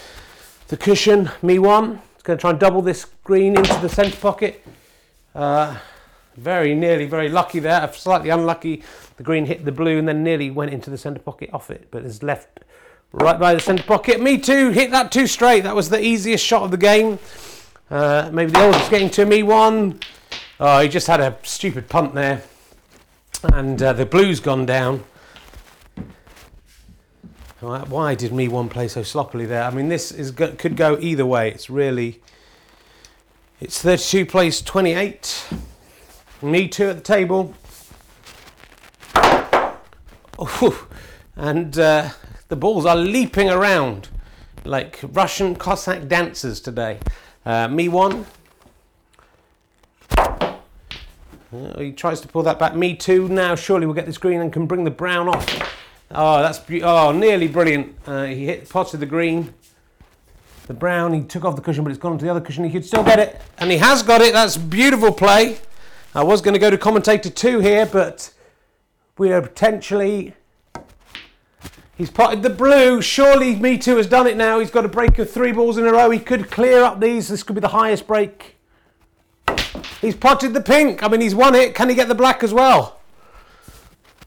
the 0.67 0.77
cushion. 0.77 1.31
Me 1.43 1.61
one. 1.61 2.03
It's 2.15 2.25
going 2.25 2.39
to 2.39 2.41
try 2.41 2.51
and 2.51 2.59
double 2.59 2.83
this 2.83 3.07
green 3.23 3.57
into 3.57 3.79
the 3.81 3.89
centre 3.89 4.17
pocket. 4.17 4.67
Uh, 5.33 5.79
very 6.37 6.75
nearly, 6.75 7.07
very 7.07 7.29
lucky 7.29 7.59
there. 7.59 7.91
Slightly 7.93 8.31
unlucky. 8.31 8.83
The 9.17 9.23
green 9.23 9.47
hit 9.47 9.65
the 9.65 9.73
blue 9.73 9.99
and 9.99 10.09
then 10.09 10.23
nearly 10.23 10.51
went 10.51 10.73
into 10.73 10.91
the 10.91 10.99
centre 10.99 11.21
pocket 11.21 11.51
off 11.53 11.71
it, 11.71 11.89
but 11.91 12.05
is 12.05 12.23
left 12.23 12.61
right 13.13 13.39
by 13.39 13.55
the 13.55 13.61
centre 13.61 13.83
pocket. 13.83 14.21
Me 14.21 14.39
too, 14.39 14.71
hit 14.71 14.91
that 14.91 15.13
two 15.13 15.27
straight. 15.27 15.63
That 15.63 15.77
was 15.77 15.91
the 15.91 16.03
easiest 16.03 16.45
shot 16.45 16.63
of 16.63 16.71
the 16.71 16.77
game. 16.77 17.19
Uh, 17.91 18.31
maybe 18.33 18.53
the 18.53 18.65
oldest 18.65 18.91
getting 18.91 19.11
to 19.11 19.27
me 19.27 19.43
one. 19.43 20.01
Oh, 20.59 20.81
he 20.81 20.89
just 20.89 21.07
had 21.07 21.21
a 21.21 21.37
stupid 21.43 21.89
punt 21.89 22.15
there. 22.15 22.43
And 23.53 23.83
uh, 23.83 23.93
the 23.93 24.07
blue's 24.07 24.41
gone 24.41 24.65
down. 24.65 25.05
Why 27.61 28.17
did 28.17 28.33
me 28.33 28.49
one 28.49 28.69
play 28.69 28.89
so 28.89 29.05
sloppily 29.05 29.47
there? 29.47 29.63
I 29.63 29.71
mean, 29.71 29.89
this 29.89 30.11
is 30.11 30.33
could 30.33 30.77
go 30.77 30.99
either 31.01 31.25
way. 31.25 31.51
It's 31.51 31.71
really. 31.71 32.21
It's 33.61 33.81
32 33.81 34.27
plays 34.27 34.61
28. 34.63 35.49
Me 36.43 36.67
two 36.67 36.89
at 36.91 36.97
the 36.97 37.03
table. 37.03 37.55
And 41.37 41.79
uh, 41.79 42.11
the 42.49 42.57
balls 42.57 42.85
are 42.85 42.97
leaping 42.97 43.49
around 43.49 44.09
like 44.65 44.99
Russian 45.03 45.55
Cossack 45.55 46.09
dancers 46.09 46.61
today. 46.61 46.99
Uh, 47.47 47.69
me 47.69 47.89
one. 47.89 48.27
Uh, 50.17 51.79
he 51.79 51.93
tries 51.93 52.21
to 52.21 52.29
pull 52.29 52.43
that 52.43 52.59
back. 52.59 52.75
Me 52.75 52.97
two. 52.97 53.29
Now 53.29 53.55
surely 53.55 53.87
we'll 53.87 53.95
get 53.95 54.07
this 54.07 54.19
green 54.19 54.41
and 54.41 54.53
can 54.53 54.67
bring 54.67 54.85
the 54.85 54.91
brown 54.91 55.29
off. 55.29 55.47
Oh, 56.11 56.43
that's 56.43 56.59
be- 56.59 56.83
oh 56.83 57.13
nearly 57.13 57.47
brilliant. 57.47 57.95
Uh, 58.07 58.25
he 58.25 58.47
hit 58.47 58.69
potted 58.69 59.01
the 59.01 59.07
green. 59.07 59.55
The 60.67 60.75
brown, 60.75 61.13
he 61.13 61.23
took 61.23 61.45
off 61.45 61.57
the 61.57 61.63
cushion, 61.63 61.85
but 61.85 61.91
it's 61.91 61.99
gone 62.01 62.19
to 62.19 62.25
the 62.25 62.31
other 62.31 62.41
cushion. 62.41 62.65
He 62.65 62.71
could 62.71 62.85
still 62.85 63.03
get 63.03 63.19
it, 63.19 63.41
and 63.59 63.71
he 63.71 63.79
has 63.79 64.03
got 64.03 64.21
it. 64.21 64.33
That's 64.33 64.57
beautiful 64.57 65.13
play. 65.13 65.59
I 66.15 66.23
was 66.23 66.43
going 66.43 66.53
to 66.53 66.61
go 66.61 66.69
to 66.69 66.77
commentator 66.77 67.31
two 67.31 67.61
here, 67.61 67.87
but 67.87 68.35
we 69.17 69.33
are 69.33 69.41
potentially. 69.41 70.35
He's 71.97 72.11
potted 72.11 72.43
the 72.43 72.51
blue. 72.51 73.01
Surely 73.01 73.57
Me 73.57 73.79
Too 73.79 73.97
has 73.97 74.07
done 74.07 74.27
it 74.27 74.37
now. 74.37 74.59
He's 74.59 74.71
got 74.71 74.85
a 74.85 74.89
break 74.89 75.19
of 75.19 75.31
three 75.31 75.53
balls 75.53 75.79
in 75.79 75.87
a 75.87 75.93
row. 75.93 76.11
He 76.11 76.19
could 76.19 76.51
clear 76.51 76.83
up 76.83 77.01
these. 77.01 77.29
This 77.29 77.43
could 77.43 77.55
be 77.55 77.61
the 77.61 77.69
highest 77.69 78.07
break. 78.07 78.57
He's 80.03 80.15
potted 80.15 80.53
the 80.53 80.61
pink. 80.61 81.03
I 81.03 81.09
mean, 81.09 81.23
he's 81.23 81.35
won 81.35 81.55
it. 81.55 81.75
Can 81.75 81.89
he 81.89 81.95
get 81.95 82.09
the 82.09 82.15
black 82.15 82.43
as 82.43 82.53
well? 82.53 83.01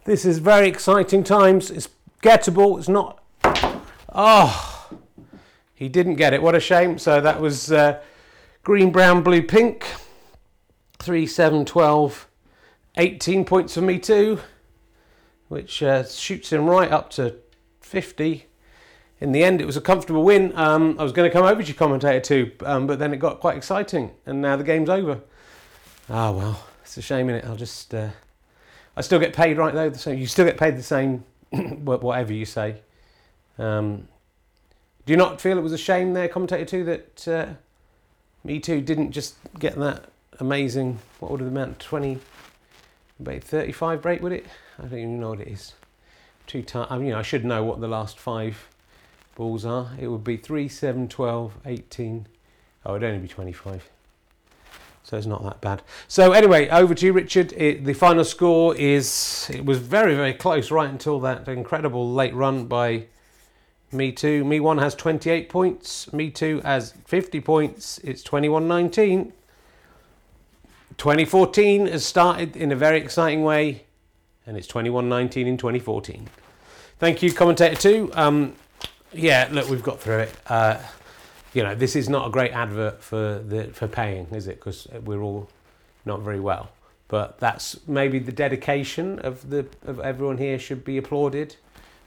This 0.06 0.26
is 0.26 0.40
very 0.40 0.68
exciting 0.68 1.24
times. 1.24 1.70
It's 1.70 1.90
gettable. 2.24 2.80
It's 2.80 2.90
not. 2.90 3.22
Oh, 4.12 4.90
he 5.76 5.88
didn't 5.88 6.16
get 6.16 6.34
it. 6.34 6.42
What 6.42 6.56
a 6.56 6.60
shame. 6.60 6.98
So 6.98 7.22
that 7.22 7.40
was 7.40 7.72
uh, 7.72 8.02
green, 8.64 8.92
brown, 8.92 9.22
blue, 9.22 9.44
pink. 9.44 9.86
3, 11.06 11.28
7, 11.28 11.66
12, 11.66 12.28
18 12.98 13.46
points 13.46 13.76
for 13.76 13.82
me 13.82 14.00
too, 14.00 14.40
which 15.50 15.84
uh, 15.84 16.04
shoots 16.04 16.52
him 16.52 16.66
right 16.66 16.92
up 16.92 17.12
to 17.12 17.36
50. 17.82 18.48
In 19.22 19.32
the 19.32 19.44
end, 19.44 19.62
it 19.62 19.66
was 19.66 19.78
a 19.78 19.82
comfortable 19.82 20.24
win. 20.24 20.52
Um, 20.58 20.96
I 20.98 21.04
was 21.04 21.12
going 21.12 21.30
to 21.30 21.32
come 21.32 21.46
over 21.46 21.62
to 21.62 21.68
you, 21.68 21.76
commentator 21.76 22.20
too, 22.20 22.52
um, 22.66 22.88
but 22.88 22.98
then 22.98 23.14
it 23.14 23.18
got 23.18 23.40
quite 23.40 23.56
exciting, 23.56 24.16
and 24.26 24.42
now 24.42 24.56
the 24.56 24.64
game's 24.64 24.90
over. 24.90 25.22
Ah, 26.10 26.30
oh, 26.30 26.32
well, 26.38 26.68
it's 26.82 26.98
a 26.98 27.04
shame 27.04 27.30
in 27.30 27.36
it. 27.36 27.46
I'll 27.46 27.56
just. 27.56 27.94
Uh, 27.94 28.10
I 28.98 29.02
still 29.02 29.20
get 29.20 29.34
paid 29.34 29.58
right 29.58 29.76
though. 29.76 29.92
Same. 29.94 30.18
You 30.18 30.26
still 30.26 30.46
get 30.46 30.58
paid 30.58 30.76
the 30.76 30.84
same, 30.84 31.24
whatever 31.52 32.34
you 32.34 32.46
say. 32.46 32.78
Um, 33.60 34.08
do 35.06 35.14
you 35.14 35.18
not 35.18 35.40
feel 35.40 35.60
it 35.60 35.62
was 35.62 35.72
a 35.72 35.78
shame 35.78 36.14
there, 36.14 36.28
commentator 36.28 36.66
too, 36.66 36.84
that 36.86 37.28
uh, 37.28 37.46
me 38.44 38.60
too 38.60 38.82
didn't 38.82 39.12
just 39.12 39.36
get 39.60 39.76
that 39.76 40.10
amazing? 40.40 41.00
What 41.20 41.32
would 41.32 41.42
have 41.42 41.52
meant 41.52 41.80
twenty, 41.80 42.20
about 43.20 43.44
thirty-five 43.44 44.02
break? 44.02 44.22
Would 44.22 44.32
it? 44.32 44.46
I 44.80 44.84
don't 44.84 45.00
even 45.00 45.20
know 45.20 45.30
what 45.30 45.42
it 45.42 45.48
is. 45.48 45.74
Two 46.48 46.62
times. 46.62 46.88
I 46.90 46.98
mean, 46.98 47.08
you 47.08 47.14
know, 47.14 47.20
I 47.20 47.24
should 47.24 47.46
know 47.46 47.64
what 47.64 47.82
the 47.82 47.88
last 47.88 48.20
five 48.20 48.68
balls 49.36 49.66
are. 49.66 49.92
It 50.00 50.08
would 50.08 50.24
be 50.24 50.38
3, 50.38 50.68
7, 50.68 51.08
12, 51.08 51.54
18. 51.66 52.28
Oh, 52.86 52.96
it'd 52.96 53.08
only 53.08 53.20
be 53.20 53.28
25. 53.28 53.90
So 55.04 55.18
it's 55.18 55.28
not 55.28 55.44
that 55.44 55.62
bad. 55.62 55.84
So 56.08 56.32
anyway, 56.32 56.68
over 56.70 56.96
to 56.96 57.06
you, 57.06 57.14
Richard. 57.14 57.54
It, 57.54 57.86
the 57.86 57.94
final 57.94 58.24
score 58.24 58.76
is 58.76 59.50
it 59.54 59.64
was 59.64 59.78
very 59.78 60.16
very 60.16 60.34
close 60.34 60.72
right 60.72 60.90
until 60.90 61.20
that 61.20 61.48
incredible 61.48 62.12
late 62.12 62.34
run 62.34 62.66
by 62.66 63.06
me 63.92 64.12
too. 64.12 64.44
Me 64.44 64.60
one 64.60 64.80
has 64.80 64.96
28 64.96 65.48
points. 65.48 66.12
Me 66.12 66.32
two 66.32 66.60
has 66.62 66.96
50 67.06 67.40
points. 67.42 68.00
It's 68.04 68.24
21-19. 68.24 69.32
2014 70.98 71.88
has 71.88 72.06
started 72.06 72.56
in 72.56 72.72
a 72.72 72.76
very 72.76 72.98
exciting 72.98 73.44
way, 73.44 73.84
and 74.48 74.58
it's 74.58 74.68
21-19 74.68 75.46
in 75.46 75.58
2014. 75.58 76.28
Thank 77.00 77.22
you, 77.22 77.34
commentator 77.34 77.76
two. 77.76 78.12
Um, 78.14 78.56
yeah, 79.14 79.50
look, 79.52 79.70
we've 79.70 79.84
got 79.84 80.00
through 80.00 80.20
it. 80.20 80.36
Uh, 80.48 80.80
you 81.54 81.64
know, 81.64 81.76
this 81.76 81.96
is 81.96 82.10
not 82.10 82.28
a 82.28 82.30
great 82.30 82.52
advert 82.52 83.02
for 83.02 83.40
the 83.40 83.66
for 83.68 83.88
paying, 83.88 84.28
is 84.32 84.48
it? 84.48 84.56
Because 84.56 84.88
we're 85.04 85.22
all 85.22 85.50
not 86.06 86.22
very 86.22 86.40
well. 86.40 86.70
But 87.08 87.40
that's 87.40 87.86
maybe 87.88 88.20
the 88.20 88.32
dedication 88.32 89.20
of 89.20 89.50
the 89.50 89.66
of 89.86 90.00
everyone 90.00 90.38
here 90.38 90.60
should 90.60 90.84
be 90.84 90.98
applauded. 90.98 91.56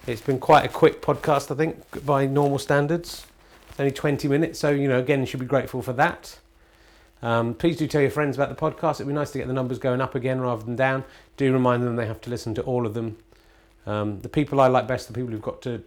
It's 0.06 0.20
been 0.20 0.38
quite 0.38 0.64
a 0.64 0.68
quick 0.68 1.02
podcast, 1.02 1.50
I 1.50 1.54
think, 1.54 2.04
by 2.04 2.26
normal 2.26 2.58
standards. 2.58 3.26
It's 3.70 3.80
only 3.80 3.92
20 3.92 4.28
minutes, 4.28 4.58
so 4.58 4.70
you 4.70 4.88
know, 4.88 4.98
again, 4.98 5.20
you 5.20 5.26
should 5.26 5.40
be 5.40 5.46
grateful 5.46 5.82
for 5.82 5.92
that. 5.94 6.38
Um, 7.22 7.54
please 7.54 7.76
do 7.76 7.86
tell 7.86 8.00
your 8.00 8.10
friends 8.10 8.36
about 8.36 8.48
the 8.48 8.54
podcast. 8.54 8.96
It'd 8.96 9.08
be 9.08 9.12
nice 9.12 9.30
to 9.32 9.38
get 9.38 9.46
the 9.46 9.52
numbers 9.52 9.78
going 9.78 10.00
up 10.00 10.14
again 10.14 10.40
rather 10.40 10.64
than 10.64 10.76
down. 10.76 11.04
Do 11.36 11.52
remind 11.52 11.82
them 11.82 11.96
they 11.96 12.06
have 12.06 12.20
to 12.22 12.30
listen 12.30 12.54
to 12.54 12.62
all 12.62 12.86
of 12.86 12.94
them. 12.94 13.16
Um, 13.86 14.20
the 14.20 14.28
people 14.28 14.60
I 14.60 14.68
like 14.68 14.86
best, 14.86 15.08
the 15.08 15.14
people 15.14 15.30
who've 15.30 15.42
got 15.42 15.62
to 15.62 15.82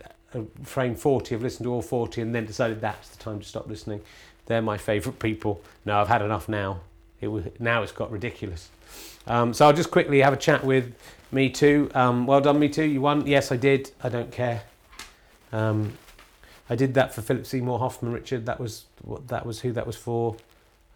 frame 0.64 0.96
40 0.96 1.36
have 1.36 1.42
listened 1.42 1.66
to 1.66 1.74
all 1.74 1.82
40 1.82 2.22
and 2.22 2.34
then 2.34 2.46
decided 2.46 2.82
that's 2.82 3.10
the 3.10 3.22
time 3.22 3.40
to 3.40 3.46
stop 3.46 3.68
listening. 3.68 4.02
They're 4.46 4.62
my 4.62 4.78
favourite 4.78 5.20
people. 5.20 5.62
No 5.86 6.00
i've 6.00 6.08
had 6.08 6.22
enough 6.22 6.50
now. 6.50 6.82
It 7.20 7.28
was 7.28 7.46
now 7.60 7.84
it's 7.84 7.92
got 7.92 8.12
ridiculous. 8.12 8.70
Um, 9.28 9.54
so 9.54 9.68
i'll 9.68 9.74
just 9.74 9.92
quickly 9.92 10.22
have 10.22 10.34
a 10.34 10.38
chat 10.38 10.64
with 10.64 10.94
me 11.32 11.50
too. 11.50 11.92
Um, 11.94 12.26
well 12.26 12.42
done 12.42 12.60
me 12.60 12.70
too. 12.70 12.86
You 12.86 13.02
won. 13.02 13.28
Yes 13.28 13.52
i 13.52 13.58
did. 13.58 13.92
I 14.02 14.10
don't 14.10 14.32
care. 14.32 14.64
Um, 15.52 15.94
i 16.70 16.76
did 16.76 16.94
that 16.94 17.14
for 17.14 17.22
philip 17.22 17.46
seymour 17.46 17.80
hoffman 17.80 18.14
richard. 18.14 18.46
That 18.46 18.60
was 18.60 18.86
what 19.02 19.28
that 19.28 19.46
was 19.46 19.60
who 19.60 19.74
that 19.74 19.86
was 19.86 19.96
for 19.96 20.38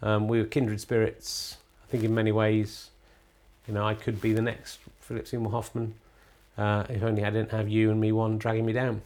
um, 0.01 0.27
we 0.27 0.39
were 0.39 0.45
kindred 0.45 0.79
spirits 0.79 1.57
i 1.83 1.91
think 1.91 2.03
in 2.03 2.13
many 2.13 2.31
ways 2.31 2.89
you 3.67 3.73
know 3.73 3.85
i 3.85 3.93
could 3.93 4.21
be 4.21 4.33
the 4.33 4.41
next 4.41 4.79
philip 4.99 5.27
seymour 5.27 5.51
hoffman 5.51 5.93
uh, 6.57 6.83
if 6.89 7.03
only 7.03 7.23
i 7.23 7.29
didn't 7.29 7.51
have 7.51 7.67
you 7.67 7.91
and 7.91 7.99
me 7.99 8.11
one 8.11 8.37
dragging 8.37 8.65
me 8.65 8.73
down 8.73 9.01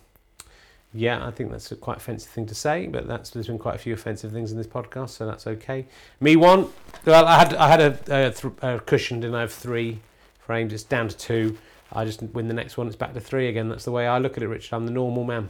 yeah, 0.94 1.26
I 1.26 1.30
think 1.30 1.52
that's 1.52 1.72
a 1.72 1.76
quite 1.76 1.98
offensive 1.98 2.32
thing 2.32 2.48
to 2.48 2.56
say, 2.56 2.88
but 2.88 3.08
that's 3.08 3.30
there's 3.30 3.48
been 3.48 3.60
quite 3.60 3.76
a 3.76 3.78
few 3.78 3.94
offensive 3.94 4.32
things 4.32 4.52
in 4.52 4.58
this 4.58 4.68
podcast, 4.68 5.10
so 5.10 5.26
that's 5.28 5.46
okay. 5.46 5.86
Me 6.20 6.36
one, 6.36 6.68
well, 7.06 7.26
I 7.26 7.38
had 7.38 7.54
I 7.54 7.68
had 7.68 7.82
a, 7.82 8.28
a, 8.28 8.32
th- 8.32 8.54
a 8.64 8.80
cushion, 8.80 9.20
didn't 9.20 9.36
I? 9.36 9.42
Have 9.42 9.54
three 9.54 10.00
frames. 10.40 10.74
It's 10.74 10.84
down 10.84 11.08
to 11.08 11.16
two. 11.16 11.58
I 11.94 12.06
just 12.06 12.24
win 12.24 12.48
the 12.48 12.56
next 12.56 12.76
one. 12.76 12.88
It's 12.88 12.96
back 12.96 13.14
to 13.14 13.20
three 13.20 13.48
again. 13.48 13.70
That's 13.70 13.86
the 13.86 13.92
way 13.92 14.08
I 14.08 14.18
look 14.18 14.36
at 14.36 14.42
it, 14.42 14.48
Richard. 14.48 14.76
I'm 14.76 14.88
the 14.88 14.92
normal 14.92 15.24
man. 15.24 15.50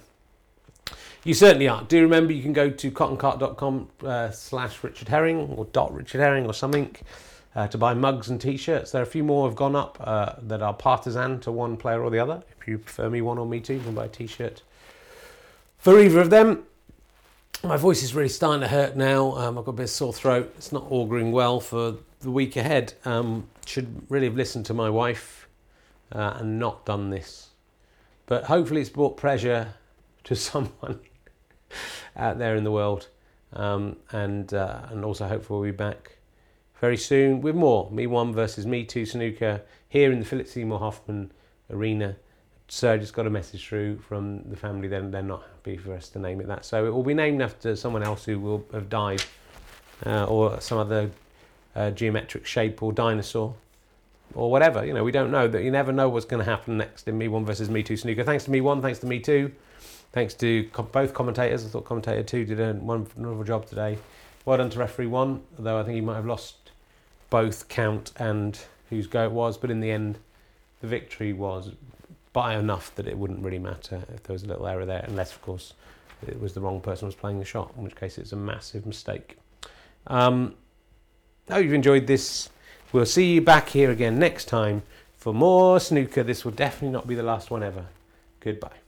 You 1.24 1.34
certainly 1.34 1.68
are. 1.68 1.84
Do 1.84 2.02
remember 2.02 2.32
you 2.32 2.42
can 2.42 2.54
go 2.54 2.70
to 2.70 2.92
cottoncart.com 2.92 3.90
uh, 4.06 4.32
slash 4.32 4.82
Richard 4.84 5.10
Herring 5.10 5.38
or 5.38 5.66
dot 5.66 5.94
Richard 5.94 6.22
Herring 6.22 6.46
or 6.46 6.54
something 6.54 6.96
uh, 7.56 7.68
to 7.68 7.78
buy 7.78 7.94
mugs 7.94 8.30
and 8.30 8.40
t-shirts. 8.40 8.92
There 8.92 9.02
are 9.02 9.04
a 9.04 9.08
few 9.08 9.24
more 9.24 9.48
have 9.48 9.56
gone 9.56 9.76
up 9.76 9.98
uh, 10.00 10.36
that 10.44 10.62
are 10.62 10.74
partisan 10.74 11.40
to 11.42 11.52
one 11.52 11.76
player 11.76 12.02
or 12.02 12.10
the 12.10 12.20
other. 12.20 12.42
If 12.60 12.68
you 12.68 12.78
prefer 12.78 13.10
me 13.10 13.22
one 13.22 13.38
or 13.38 13.46
me 13.46 13.60
two, 13.60 13.76
you 13.76 13.82
can 13.82 13.94
buy 13.94 14.06
a 14.06 14.10
t-shirt 14.10 14.62
for 15.78 16.00
either 16.00 16.20
of 16.20 16.30
them. 16.30 16.64
My 17.64 17.76
voice 17.76 18.02
is 18.04 18.16
really 18.16 18.30
starting 18.30 18.62
to 18.62 18.70
hurt 18.70 18.96
now. 18.96 19.34
Um, 19.36 19.58
I've 19.58 19.66
got 19.66 19.72
a 19.72 19.76
bit 19.76 19.84
of 19.84 19.90
sore 19.90 20.14
throat. 20.14 20.54
It's 20.58 20.72
not 20.72 20.90
auguring 20.90 21.34
well 21.34 21.60
for 21.60 21.98
the 22.22 22.32
week 22.32 22.56
ahead. 22.56 22.94
Um, 23.04 23.48
should 23.66 24.06
really 24.10 24.28
have 24.28 24.38
listened 24.38 24.66
to 24.68 24.74
my 24.74 24.90
wife 24.90 25.48
uh, 26.14 26.36
and 26.38 26.60
not 26.60 26.86
done 26.86 27.10
this. 27.10 27.50
But 28.26 28.46
hopefully, 28.46 28.80
it's 28.80 28.90
brought 28.90 29.18
pleasure 29.18 29.74
to 30.24 30.36
someone 30.38 31.02
out 32.16 32.38
there 32.38 32.56
in 32.56 32.64
the 32.64 32.72
world. 32.72 33.08
Um, 33.54 33.98
and 34.12 34.54
uh, 34.54 34.82
and 34.90 35.04
also, 35.04 35.28
hopefully, 35.28 35.60
we'll 35.60 35.72
be 35.72 35.78
back 35.78 36.18
very 36.80 36.98
soon 36.98 37.42
with 37.42 37.56
more 37.56 37.90
Me 37.92 38.08
One 38.08 38.34
versus 38.34 38.66
Me 38.66 38.84
Two 38.84 39.06
snooker 39.06 39.62
here 39.88 40.12
in 40.12 40.20
the 40.20 40.26
Philip 40.26 40.48
Seymour 40.48 40.80
Hoffman 40.80 41.32
Arena. 41.70 42.16
So 42.68 42.94
I 42.94 42.98
just 42.98 43.14
got 43.14 43.26
a 43.26 43.32
message 43.32 43.68
through 43.68 43.98
from 44.00 44.44
the 44.44 44.56
family. 44.56 44.88
Then 44.88 45.10
they're 45.10 45.24
not 45.24 45.42
happy 45.42 45.78
for 45.78 45.94
us 45.94 46.10
to 46.10 46.20
name 46.20 46.40
it 46.40 46.48
that. 46.48 46.64
So 46.66 46.86
it 46.86 46.92
will 46.92 47.04
be 47.04 47.16
named 47.16 47.42
after 47.42 47.76
someone 47.76 48.04
else 48.04 48.26
who 48.26 48.40
will 48.40 48.64
have 48.72 48.90
died, 48.90 49.24
uh, 50.06 50.26
or 50.26 50.62
some 50.62 50.78
other 50.78 51.10
uh, 51.76 51.90
geometric 51.92 52.46
shape 52.46 52.84
or 52.84 52.94
dinosaur, 52.94 53.56
or 54.36 54.52
whatever. 54.52 54.86
You 54.86 54.94
know, 54.94 55.04
we 55.04 55.12
don't 55.12 55.32
know. 55.32 55.48
That 55.48 55.64
you 55.64 55.72
never 55.72 55.92
know 55.92 56.10
what's 56.10 56.28
going 56.28 56.46
to 56.46 56.50
happen 56.50 56.78
next 56.78 57.08
in 57.08 57.18
Me 57.18 57.28
One 57.28 57.46
versus 57.46 57.70
Me 57.70 57.82
Two 57.82 57.98
snooker. 57.98 58.24
Thanks 58.24 58.44
to 58.44 58.52
Me 58.52 58.62
One. 58.62 58.84
Thanks 58.84 59.00
to 59.00 59.08
Me 59.08 59.20
Two. 59.20 59.52
Thanks 60.12 60.34
to 60.36 60.68
co- 60.74 60.84
both 60.84 61.14
commentators. 61.14 61.66
I 61.66 61.70
thought 61.70 61.86
commentator 61.86 62.24
two 62.24 62.46
did 62.46 62.60
a 62.60 62.74
wonderful 62.74 63.44
job 63.44 63.68
today. 63.68 63.98
Well 64.46 64.58
done 64.58 64.70
to 64.72 64.80
referee 64.80 65.08
one, 65.08 65.42
although 65.58 65.80
I 65.80 65.84
think 65.84 65.96
he 65.96 66.02
might 66.02 66.16
have 66.16 66.26
lost 66.26 66.56
both 67.30 67.68
count 67.68 68.12
and 68.18 68.60
whose 68.90 69.06
go 69.06 69.26
it 69.26 69.32
was. 69.32 69.58
But 69.58 69.70
in 69.70 69.82
the 69.82 69.92
end, 69.92 70.18
the 70.82 70.88
victory 70.88 71.34
was 71.34 71.72
by 72.34 72.56
enough 72.56 72.94
that 72.96 73.08
it 73.08 73.18
wouldn't 73.18 73.44
really 73.44 73.60
matter 73.60 74.04
if 74.14 74.24
there 74.24 74.34
was 74.34 74.44
a 74.44 74.48
little 74.48 74.68
error 74.68 74.86
there, 74.86 75.04
unless, 75.08 75.32
of 75.32 75.42
course, 75.42 75.74
it 76.28 76.40
was 76.40 76.54
the 76.54 76.62
wrong 76.62 76.82
person 76.82 77.02
who 77.02 77.08
was 77.08 77.16
playing 77.16 77.40
the 77.40 77.46
shot, 77.46 77.72
in 77.78 77.84
which 77.84 77.96
case 77.96 78.18
it's 78.18 78.32
a 78.32 78.36
massive 78.36 78.86
mistake. 78.86 79.38
Um, 80.08 80.56
I 81.50 81.56
hope 81.56 81.64
you've 81.66 81.74
enjoyed 81.74 82.08
this. 82.08 82.50
We'll 82.92 83.06
see 83.06 83.34
you 83.34 83.42
back 83.42 83.70
here 83.70 83.92
again 83.92 84.18
next 84.18 84.46
time 84.46 84.84
for 85.18 85.34
more 85.34 85.80
snooker. 85.80 86.24
This 86.24 86.44
will 86.44 86.52
definitely 86.52 86.90
not 86.90 87.08
be 87.08 87.16
the 87.16 87.24
last 87.24 87.52
one 87.52 87.64
ever. 87.64 87.86
Goodbye. 88.40 88.79